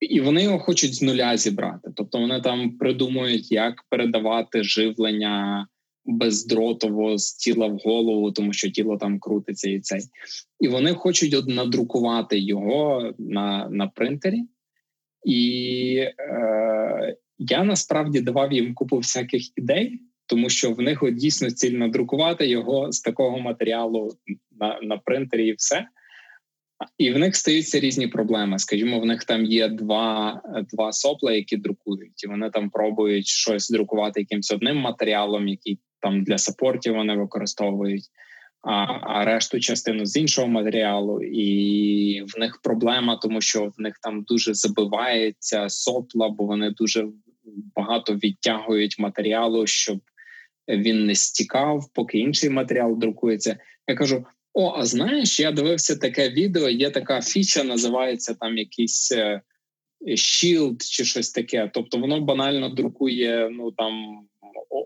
[0.00, 1.90] і вони його хочуть з нуля зібрати.
[1.96, 5.66] Тобто вони там придумують, як передавати живлення
[6.04, 10.00] бездротово з тіла в голову, тому що тіло там крутиться і цей.
[10.60, 14.42] І вони хочуть надрукувати його на на принтері.
[15.24, 20.00] І е, я насправді давав їм купу всяких ідей,
[20.32, 24.10] тому що в них от дійсно ціль надрукувати його з такого матеріалу
[24.60, 25.86] на на принтері, і все.
[26.98, 28.58] І в них стаються різні проблеми.
[28.58, 33.70] Скажімо, в них там є два два сопла, які друкують, і вони там пробують щось
[33.70, 38.04] друкувати якимось одним матеріалом, який там для сапортів вони використовують,
[38.62, 41.22] а а решту частину з іншого матеріалу.
[41.22, 47.08] І в них проблема, тому що в них там дуже забивається сопла, бо вони дуже
[47.76, 50.00] багато відтягують матеріалу, щоб
[50.68, 53.58] він не стікав, поки інший матеріал друкується.
[53.88, 56.68] Я кажу: о, а знаєш, я дивився таке відео.
[56.68, 59.40] Є така фіча, називається там якийсь е,
[60.06, 61.70] Shield чи щось таке.
[61.74, 64.24] Тобто воно банально друкує ну там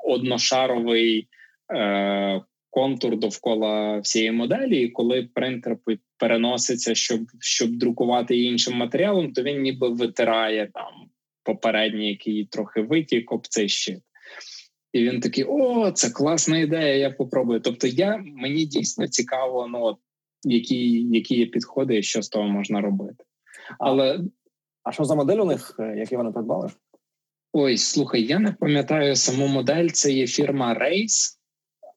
[0.05, 1.29] одношаровий
[1.75, 4.83] е, контур довкола всієї моделі.
[4.83, 5.77] І коли принтер
[6.19, 10.93] переноситься, щоб щоб друкувати іншим матеріалом, то він ніби витирає там
[11.43, 14.01] попередній, який трохи витік об цей щит.
[14.93, 17.61] І він такий: о, це класна ідея, я попробую.
[17.61, 19.97] Тобто, я мені дійсно цікаво, ну от
[20.43, 23.25] які які є підходи і що з того можна робити.
[23.79, 24.21] Але
[24.83, 26.71] а що за модель у них, е, які вони придбали?
[27.53, 29.89] Ой, слухай, я не пам'ятаю саму модель.
[29.89, 31.37] Це є фірма Race.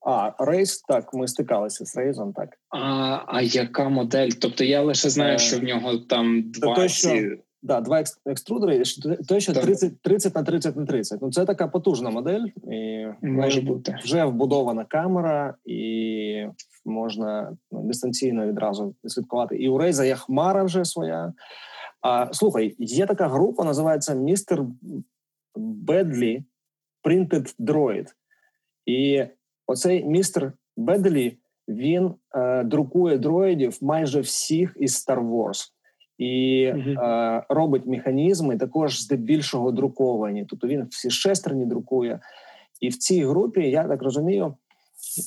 [0.06, 2.50] А, рейс, так, ми стикалися з рейзом, так.
[2.70, 2.80] А
[3.28, 4.30] а яка модель?
[4.30, 8.84] Тобто я лише знаю, е, що в нього там два той, що, да, два екструдери,
[9.28, 11.22] той, що 30 30 на 30 на 30.
[11.22, 12.46] Ну, це така потужна модель.
[12.72, 13.98] і Може бути.
[14.04, 16.46] Вже вбудована камера, і
[16.86, 19.56] можна ну, дистанційно відразу слідкувати.
[19.56, 21.34] І у Рейза є хмара вже своя.
[22.02, 24.66] А слухай, є така група, називається Містер
[25.56, 26.44] Бедлі
[27.04, 28.08] Printed Droid.
[28.86, 29.26] І
[29.68, 31.38] оцей містер Бедлі
[31.68, 35.72] він е, друкує дроїдів майже всіх із Star Wars.
[36.20, 40.46] І uh е, робить механізми також здебільшого друковані.
[40.50, 42.20] Тобто він всі шестерні друкує.
[42.82, 44.56] І в цій групі, я так розумію,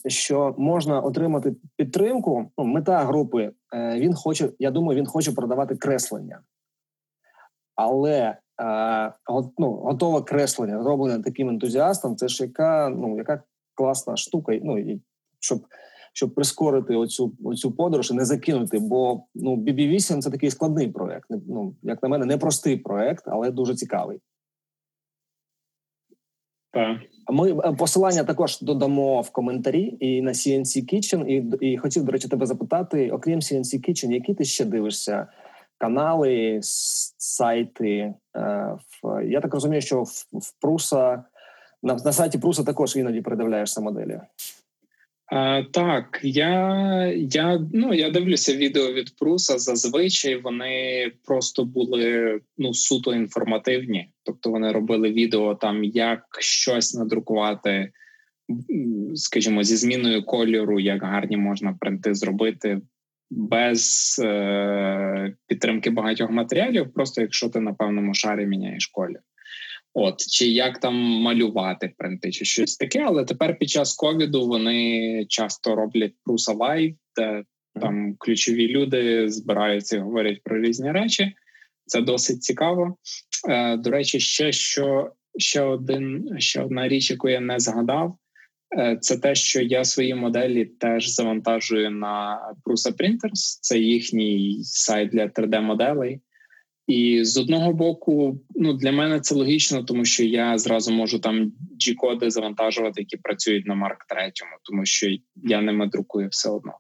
[0.07, 2.51] що можна отримати підтримку.
[2.59, 4.49] Ну, Мета групи е, він хоче.
[4.59, 6.40] Я думаю, він хоче продавати креслення,
[7.74, 9.12] але е,
[9.59, 12.16] ну, готове креслення, зроблене таким ентузіастом.
[12.16, 13.43] Це ж яка ну яка
[13.74, 14.59] класна штука.
[14.62, 15.01] Ну і
[15.40, 15.61] щоб
[16.12, 18.78] щоб прискорити оцю оцю подорож і не закинути.
[18.78, 21.26] Бо ну BB-8– це такий складний проект.
[21.30, 24.20] Ну як на мене, непростий проект, але дуже цікавий.
[26.72, 26.98] Так.
[27.32, 31.24] Ми е, посилання також додамо в коментарі і на CNC Kitchen.
[31.26, 35.26] І і хотів, до речі, тебе запитати: окрім CNC Kitchen, які ти ще дивишся
[35.78, 38.14] канали, сайти?
[38.36, 41.24] Е, в я так розумію, що в, в Пруса
[41.82, 44.20] на, на сайті Пруса також іноді передивляєшся моделі.
[45.34, 49.58] А, Так, я я, ну, я дивлюся відео від Пруса.
[49.58, 54.12] Зазвичай вони просто були ну суто інформативні.
[54.22, 57.92] Тобто вони робили відео там, як щось надрукувати,
[59.14, 62.80] скажімо, зі зміною кольору, як гарні можна принти зробити
[63.30, 69.20] без е, підтримки багатьох матеріалів, просто якщо ти на певному шарі міняєш колір.
[69.95, 75.26] От чи як там малювати принти, чи щось таке, але тепер під час ковіду вони
[75.28, 77.45] часто роблять Live, де
[77.80, 81.32] там ключові люди збираються і говорять про різні речі.
[81.86, 82.97] Це досить цікаво.
[83.49, 88.16] Е, До речі, ще що ще один ще одна річ, яку я не згадав,
[88.78, 93.59] е, це те, що я свої моделі теж завантажую на Prusa Printers.
[93.61, 96.20] Це їхній сайт для 3D-моделей.
[96.86, 101.52] І з одного боку, ну для мене це логічно, тому що я зразу можу там
[101.78, 106.72] G-коди завантажувати, які працюють на Марк 3, тому що я ними друкую все одно.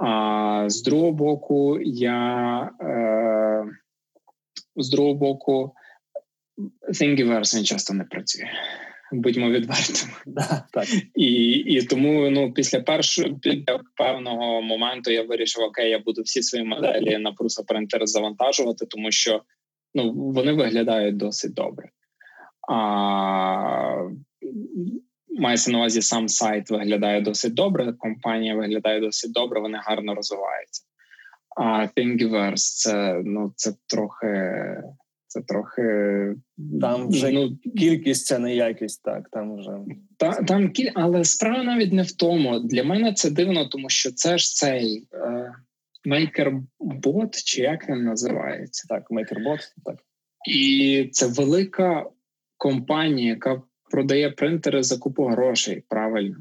[0.00, 3.64] А з другого боку, я е,
[4.76, 5.74] з другого боку,
[6.88, 8.48] Thingiverse часто не працює
[9.12, 10.12] будьмо відвертими.
[10.26, 10.86] Да, так.
[11.14, 16.42] І і тому ну після першого після певного моменту я вирішив, окей, я буду всі
[16.42, 19.42] свої моделі на Prusa Printer завантажувати, тому що
[19.94, 21.88] ну вони виглядають досить добре.
[22.68, 24.08] А
[25.38, 30.82] Мається на увазі сам сайт виглядає досить добре, компанія виглядає досить добре, вони гарно розвиваються.
[31.56, 34.26] А Thingiverse це ну це трохи
[35.36, 35.82] це трохи
[36.80, 39.02] там вже ну, кількість, це не якість.
[39.02, 39.70] Так там вже
[40.16, 42.60] та там кіль, але справа навіть не в тому.
[42.60, 45.52] Для мене це дивно, тому що це ж цей е,
[47.44, 48.86] чи як він називається?
[48.88, 49.96] Так, MakerBot, так
[50.48, 52.06] і це велика
[52.56, 55.84] компанія, яка продає принтери за купу грошей.
[55.88, 56.36] Правильно.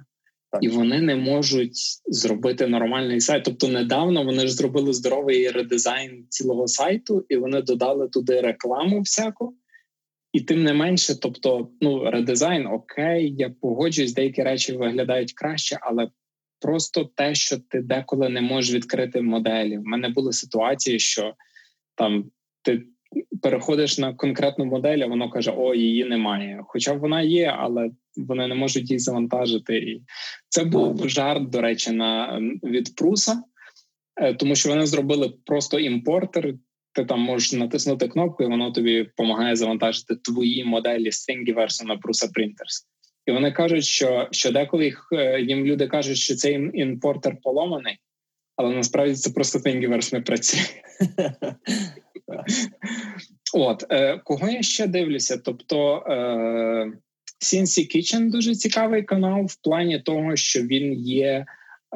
[0.62, 3.43] І вони не можуть зробити нормальний сайт.
[3.43, 9.56] Тобто, недавно вони ж зробили здоровий редизайн цілого сайту, і вони додали туди рекламу всяку.
[10.34, 16.10] І тим не менше, тобто, ну, редизайн окей, я погоджуюсь, деякі речі виглядають краще, але
[16.60, 19.78] просто те, що ти деколи не можеш відкрити моделі.
[19.78, 21.34] В мене були ситуації, що
[21.95, 22.32] там
[22.62, 22.84] ти
[23.41, 26.63] переходиш на конкретну модель, а воно каже: О, її немає.
[26.68, 29.78] Хоча вона є, але вони не можуть їх завантажити.
[29.78, 30.01] І
[30.49, 33.43] це був жарт, до речі, на від Пруса,
[34.22, 36.53] е, тому що вони зробили просто імпортер.
[36.93, 41.95] Ти там можеш натиснути кнопку, і воно тобі допомагає завантажити твої моделі з Thingiverse на
[41.95, 42.86] Prusa Printers.
[43.26, 47.97] І вони кажуть, що що деколи їх е, їм люди кажуть, що цей імпортер поломаний,
[48.55, 50.61] але насправді це просто Thingiverse не працює.
[53.54, 55.38] От е, кого я ще дивлюся?
[55.38, 56.14] Тобто е,
[57.46, 61.46] CNC Kitchen дуже цікавий канал в плані того, що він є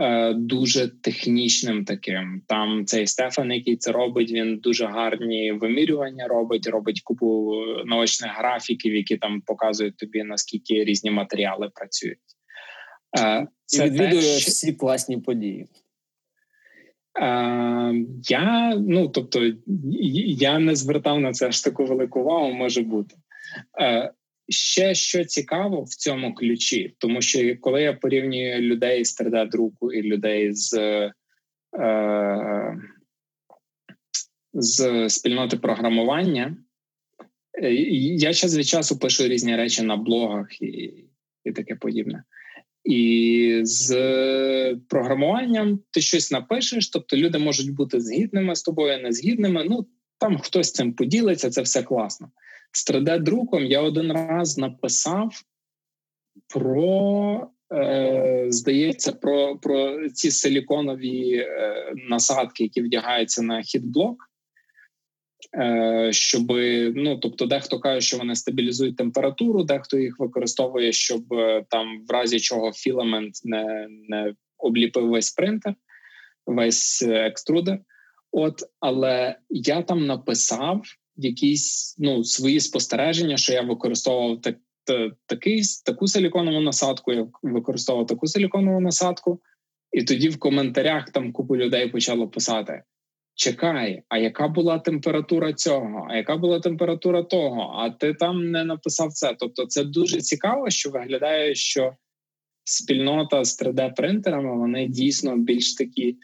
[0.01, 2.41] е, дуже технічним таким.
[2.47, 7.55] Там цей Стефан, який це робить, він дуже гарні вимірювання робить, робить купу
[7.85, 12.19] наочних графіків, які там показують тобі наскільки різні матеріали працюють.
[13.19, 14.43] Е, це І відвідує теж...
[14.43, 15.67] всі класні події.
[17.17, 19.51] Е, я ну тобто
[20.37, 23.15] я не звертав на це аж таку велику увагу, може бути.
[23.81, 24.11] Е,
[24.49, 30.01] ще що цікаво в цьому ключі, тому що коли я порівнюю людей з 3D-друку і
[30.01, 30.73] людей з
[31.79, 32.77] е,
[34.53, 36.57] з спільноти програмування,
[37.63, 40.93] е, я час від часу пишу різні речі на блогах і,
[41.43, 42.23] і таке подібне.
[42.83, 43.95] І з
[44.89, 49.65] програмуванням ти щось напишеш, тобто люди можуть бути згідними з тобою, не згідними.
[49.69, 52.29] Ну там хтось цим поділиться, це все класно.
[52.71, 55.41] З 3D-друком я один раз написав
[56.53, 64.28] про, е, здається, про про ці силіконові е, насадки, які вдягаються на хітблок.
[65.55, 66.51] Е, щоб
[66.95, 72.11] ну тобто, дехто каже, що вони стабілізують температуру, дехто їх використовує, щоб е, там в
[72.11, 75.75] разі чого філамент не не обліпив весь принтер,
[76.45, 77.79] весь екструдер.
[78.31, 80.81] От, але я там написав
[81.15, 84.57] якісь ну свої спостереження, що я використовував так,
[85.25, 89.41] такий таку силіконову насадку, я використовував таку силіконову насадку,
[89.91, 92.83] і тоді в коментарях там купу людей почало писати:
[93.39, 96.07] чекай, а яка була температура цього?
[96.09, 97.73] А яка була температура того?
[97.75, 99.35] А ти там не написав це?
[99.39, 101.95] Тобто, це дуже цікаво, що виглядає, що
[102.63, 106.17] спільнота з 3D-принтерами вони дійсно більш такі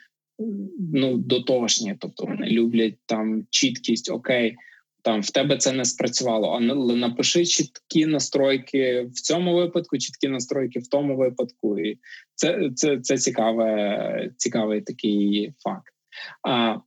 [0.93, 4.55] ну дотошні, тобто вони люблять там чіткість, окей.
[5.01, 10.79] Там в тебе це не спрацювало, але напиши чіткі настройки в цьому випадку, чіткі настройки
[10.79, 11.97] в тому випадку, і
[12.35, 15.93] це це, це цікаве, цікавий такий факт.
[16.47, 16.77] А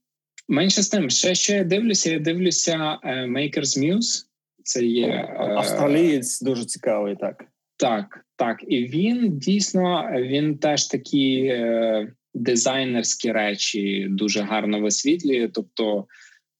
[0.48, 4.24] менше з тим, ще що я дивлюся, я дивлюся е, Makers Muse.
[4.64, 7.44] Це є е, австралієць дуже цікавий, так.
[7.76, 8.64] Так, так.
[8.68, 15.48] І він дійсно він теж такі е, дизайнерські речі дуже гарно висвітлює.
[15.54, 16.06] Тобто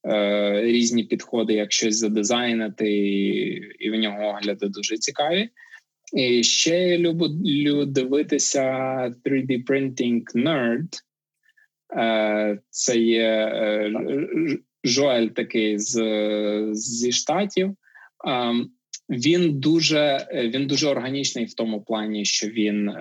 [0.07, 5.49] е, різні підходи, як щось задизайнити, і, і в нього огляди дуже цікаві.
[6.13, 8.63] І ще я люблю дивитися
[9.25, 10.87] 3D Printing Nerd.
[11.97, 13.91] Е, Це є е,
[14.83, 16.01] Жоель такий з,
[16.71, 17.69] зі штатів.
[17.69, 17.75] Е,
[19.09, 22.91] він дуже він дуже органічний в тому плані, що він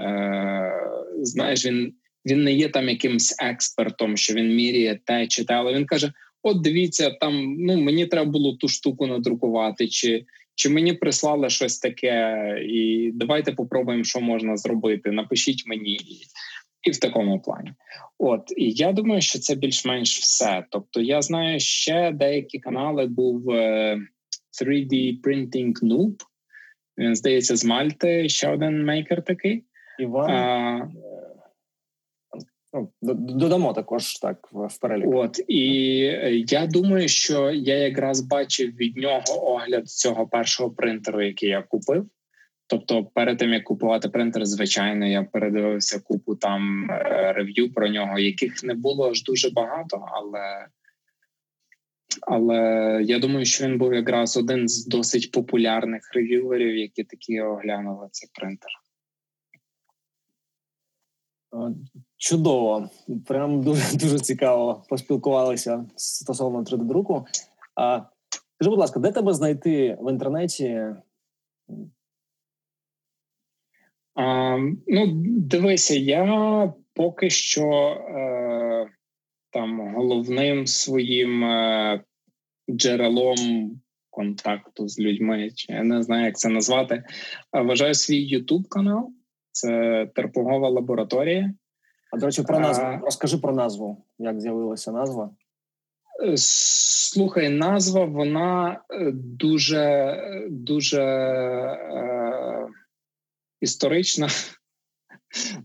[1.22, 1.92] знаєш, він
[2.26, 6.12] він не є там якимсь експертом, що він міряє те чи те, але він каже:
[6.42, 10.24] От дивіться, там ну мені треба було ту штуку надрукувати, чи
[10.54, 12.36] чи мені прислали щось таке,
[12.68, 15.10] і давайте попробуємо, що можна зробити.
[15.10, 15.98] Напишіть мені.
[16.82, 17.72] І в такому плані,
[18.18, 20.64] от і я думаю, що це більш-менш все.
[20.70, 23.06] Тобто, я знаю ще деякі канали.
[23.06, 23.98] Був 3D
[24.62, 26.14] е, Printing Noob,
[26.98, 29.64] Він здається, з Мальти ще один мейкер такий.
[29.98, 30.88] Іван а,
[32.72, 35.06] Ну, додамо також так в перелік.
[35.08, 35.60] От і
[36.48, 42.06] я думаю, що я якраз бачив від нього огляд цього першого принтеру, який я купив.
[42.70, 48.18] Тобто, перед тим як купувати принтер, звичайно, я передивився купу там е, рев'ю про нього,
[48.18, 50.66] яких не було аж дуже багато, але
[52.22, 52.56] але
[53.04, 58.28] я думаю, що він був якраз один з досить популярних рев'юверів, які такі оглянули цей
[58.34, 58.70] принтер.
[62.16, 62.90] Чудово,
[63.26, 67.26] прям дуже дуже цікаво поспілкувалися стосовно 3D-друку.
[67.74, 68.00] А
[68.54, 70.94] скажи, будь ласка, де тебе знайти в інтернеті?
[74.18, 74.56] А,
[74.86, 78.86] Ну, дивися, я поки що е,
[79.50, 82.00] там головним своїм е,
[82.70, 83.36] джерелом
[84.10, 87.04] контакту з людьми, чи я не знаю, як це назвати.
[87.52, 89.10] Вважаю свій YouTube канал.
[89.52, 91.54] Це терпугова лабораторія.
[92.12, 92.84] А до речі, про назву.
[92.84, 92.98] А...
[92.98, 95.30] Розкажи про назву, як з'явилася назва.
[96.24, 100.16] Е, слухай, назва вона е, дуже
[100.50, 102.66] дуже е,
[103.60, 104.28] історична.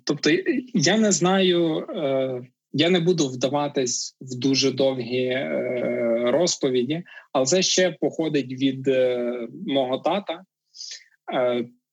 [0.03, 0.29] Тобто,
[0.73, 2.41] я не знаю, е,
[2.73, 9.47] я не буду вдаватись в дуже довгі е, розповіді, але це ще походить від е,
[9.67, 10.43] мого тата.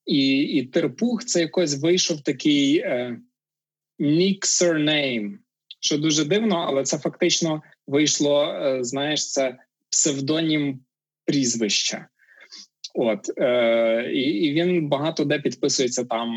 [0.06, 2.84] І і Терпух це якось вийшов такий
[4.00, 5.38] nick surname,
[5.80, 8.54] що дуже дивно, але це фактично вийшло.
[8.80, 9.58] Знаєш, це
[9.90, 10.80] псевдонім
[11.24, 12.08] прізвища.
[12.94, 16.30] От е, і, і він багато де підписується там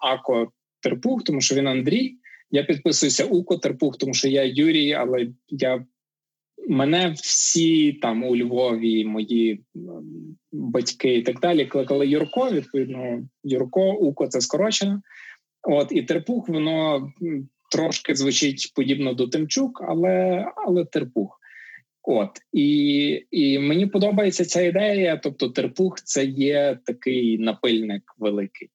[0.00, 2.16] Ако Терпух, тому що він Андрій.
[2.50, 5.84] Я підписуюся Уко Терпух, тому що я Юрій, але я
[6.68, 9.64] Мене всі там у Львові, мої
[10.52, 12.50] батьки і так далі, кликали Юрко.
[12.50, 15.02] Відповідно, Юрко, Уко це скорочено.
[15.62, 17.12] От і Терпух, воно
[17.70, 21.38] трошки звучить подібно до Тимчук, але але Терпух.
[22.02, 25.20] От і і мені подобається ця ідея.
[25.22, 28.68] Тобто, терпух це є такий напильник великий.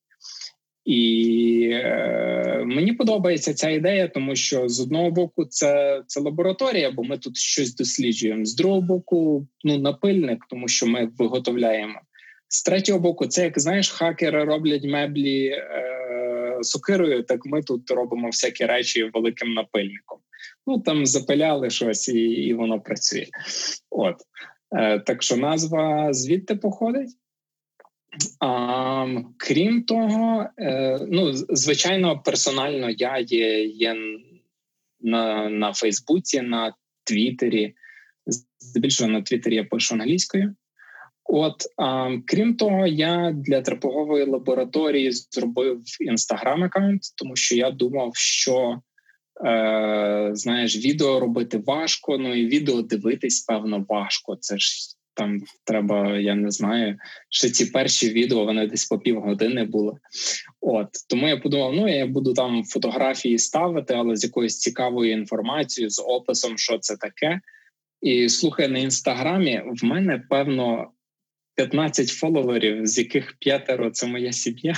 [0.86, 7.04] І е, мені подобається ця ідея, тому що з одного боку це це лабораторія, бо
[7.04, 8.46] ми тут щось досліджуємо.
[8.46, 12.00] З другого боку, ну напильник, тому що ми виготовляємо.
[12.48, 17.24] З третього боку, це як знаєш, хакери роблять меблі е, сокирою.
[17.24, 20.18] Так ми тут робимо всякі речі великим напильником.
[20.68, 23.26] Ну там запиляли щось, і і воно працює.
[23.90, 24.16] От
[24.76, 27.10] е, так що назва звідти походить.
[28.40, 29.08] А,
[29.38, 33.96] Крім того, е, ну звичайно, персонально я є є
[35.02, 36.74] на на Фейсбуці, на
[37.04, 37.74] Твіттері.
[38.60, 40.56] Здебільшого на Твіттері я пишу англійською.
[41.24, 48.16] От а, крім того, я для тропогової лабораторії зробив інстаграм аккаунт, тому що я думав,
[48.16, 48.82] що
[49.46, 52.18] е, знаєш, відео робити важко.
[52.18, 54.36] Ну і відео дивитись, певно, важко.
[54.36, 56.98] Це ж там треба, я не знаю,
[57.30, 59.94] ще ці перші відео вони десь по півгодини були.
[60.62, 65.90] От тому я подумав, ну я буду там фотографії ставити, але з якоюсь цікавою інформацією,
[65.90, 67.42] з описом, що це таке.
[68.02, 70.92] І слухай, на інстаграмі в мене певно
[71.56, 74.74] 15 фоловерів, з яких п'ятеро це моя сім'я.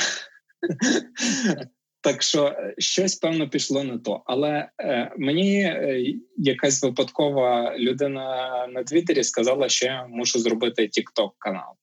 [2.01, 4.23] Так що е, щось певно пішло не то.
[4.25, 6.03] Але е, мені е,
[6.37, 11.73] якась випадкова людина на Твіттері сказала, що я мушу зробити TikTok канал.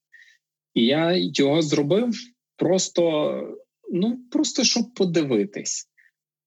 [0.75, 2.15] І я його зробив
[2.57, 3.33] просто,
[3.93, 5.89] ну, просто щоб подивитись.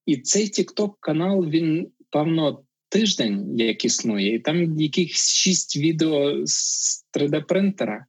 [0.05, 7.05] І цей TikTok канал, він, певно, тиждень як існує, і там якихось шість відео з
[7.13, 8.05] 3D-принтера,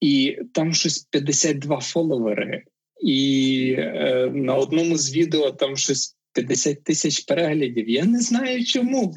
[0.00, 2.64] і там щось 52 фоловери.
[3.00, 7.88] І е, на одному з відео там щось 50 тисяч переглядів.
[7.88, 9.14] Я не знаю чому.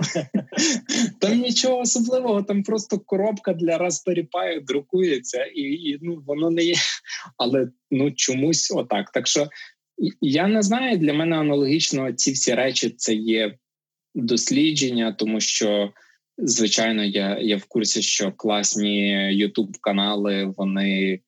[1.20, 4.28] Там нічого особливого, там просто коробка для Raspberry
[4.66, 6.76] друкується, і і ну воно не є.
[7.38, 9.12] Але ну чомусь отак.
[9.12, 9.49] Так що
[10.22, 13.56] я не знаю, для мене аналогічно ці всі речі це є
[14.16, 15.94] дослідження, тому що.
[16.44, 21.20] Звичайно, я я в курсі, що класні youtube канали вони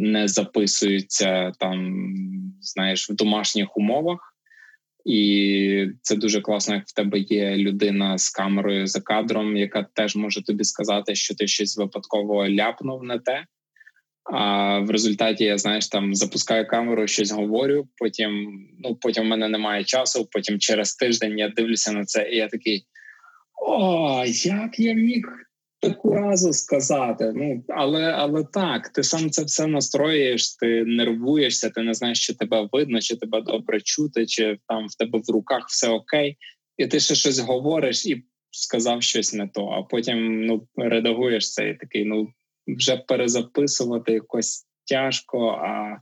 [0.00, 2.04] не записуються там,
[2.60, 4.34] знаєш, в домашніх умовах,
[5.04, 10.16] і це дуже класно, як в тебе є людина з камерою за кадром, яка теж
[10.16, 13.44] може тобі сказати, що ти щось випадково ляпнув на те.
[14.32, 17.88] А в результаті я знаєш, там запускаю камеру, щось говорю.
[17.96, 20.28] Потім ну потім в мене немає часу.
[20.32, 22.86] Потім через тиждень я дивлюся на це, і я такий:
[23.66, 25.49] о, як я міг
[25.80, 27.32] таку разу сказати.
[27.34, 32.34] Ну але але так, ти сам це все настроїш, ти нервуєшся, ти не знаєш, чи
[32.34, 36.36] тебе видно, чи тебе добре чути, чи там в тебе в руках все окей,
[36.76, 39.66] і ти ще щось говориш і сказав щось не то.
[39.66, 42.04] А потім ну редагуєш це і такий.
[42.04, 42.28] Ну
[42.66, 44.66] вже перезаписувати якось.
[44.84, 45.98] Тяжко, а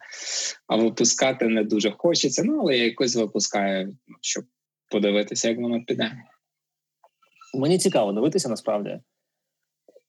[0.67, 2.43] а випускати не дуже хочеться.
[2.45, 4.45] Ну, але я якось випускаю, щоб
[4.91, 6.13] подивитися, як воно піде.
[7.55, 9.01] Мені цікаво дивитися насправді.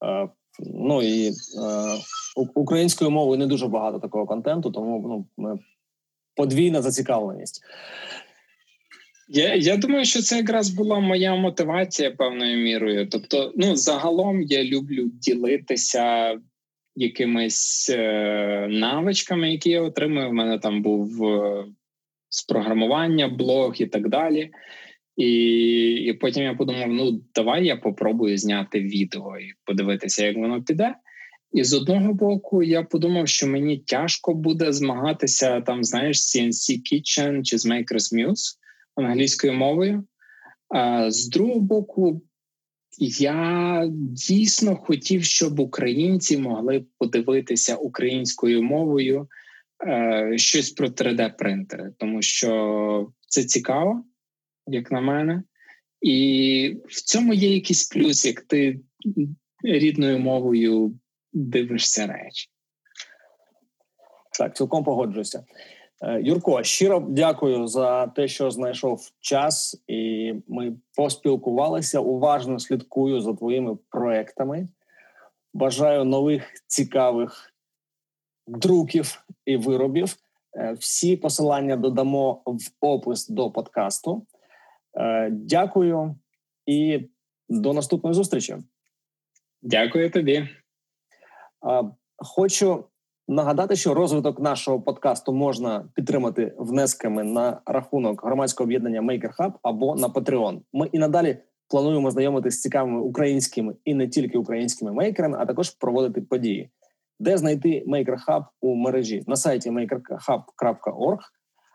[0.06, 1.34] Е, ну і е,
[2.36, 5.60] українською мовою не дуже багато такого контенту, тому ну,
[6.36, 7.62] подвійна зацікавленість.
[9.32, 13.08] Я я думаю, що це якраз була моя мотивація певною мірою.
[13.10, 16.38] Тобто, ну загалом я люблю ділитися
[16.96, 20.30] якимись е, навичками, які я отримую.
[20.30, 21.66] У мене там був е,
[22.30, 24.52] з програмування, блог і так далі.
[25.20, 25.30] І
[25.94, 30.96] і потім я подумав: ну давай я попробую зняти відео і подивитися, як воно піде.
[31.52, 37.44] І з одного боку, я подумав, що мені тяжко буде змагатися там, знаєш, CNC Kitchen
[37.44, 38.56] чи з Makers Muse
[38.96, 40.04] англійською мовою.
[40.70, 42.22] А з другого боку,
[43.20, 43.86] я
[44.30, 49.28] дійсно хотів, щоб українці могли подивитися українською мовою
[49.88, 54.04] е, щось про 3D-принтери, тому що це цікаво
[54.74, 55.44] як на мене,
[56.02, 58.80] і в цьому є якийсь плюс, як ти
[59.64, 61.00] рідною мовою
[61.34, 62.50] дивишся речі.
[64.40, 65.44] Так, цілком погоджуюся.
[66.02, 72.00] Е, Юрко, щиро дякую за те, що знайшов час, і ми поспілкувалися.
[72.00, 74.68] Уважно слідкую за твоїми проектами.
[75.54, 77.54] Бажаю нових цікавих
[78.48, 80.16] друків і виробів.
[80.58, 84.26] Е, всі посилання додамо в опис до подкасту.
[85.00, 86.16] Е, дякую
[86.66, 87.10] і
[87.50, 88.58] до наступної зустрічі.
[89.62, 90.34] Дякую тобі.
[90.34, 90.48] Е,
[92.18, 92.84] хочу
[93.28, 99.96] нагадати, що розвиток нашого подкасту можна підтримати внесками на рахунок громадського об'єднання Maker Hub або
[99.96, 100.62] на Patreon.
[100.74, 105.70] Ми і надалі плануємо знайомитися з цікавими українськими і не тільки українськими мейкерами, а також
[105.70, 106.70] проводити події.
[107.20, 111.20] Де знайти Maker Hub у мережі на сайті makerhub.org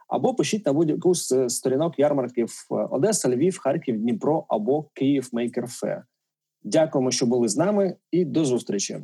[0.09, 2.53] або пишіть на будь-яку з сторінок ярмарків
[2.91, 6.03] Одеса, Львів, Харків, Дніпро або Київ Мейкер Фе.
[6.63, 9.01] Дякуємо, що були з нами, і до зустрічі.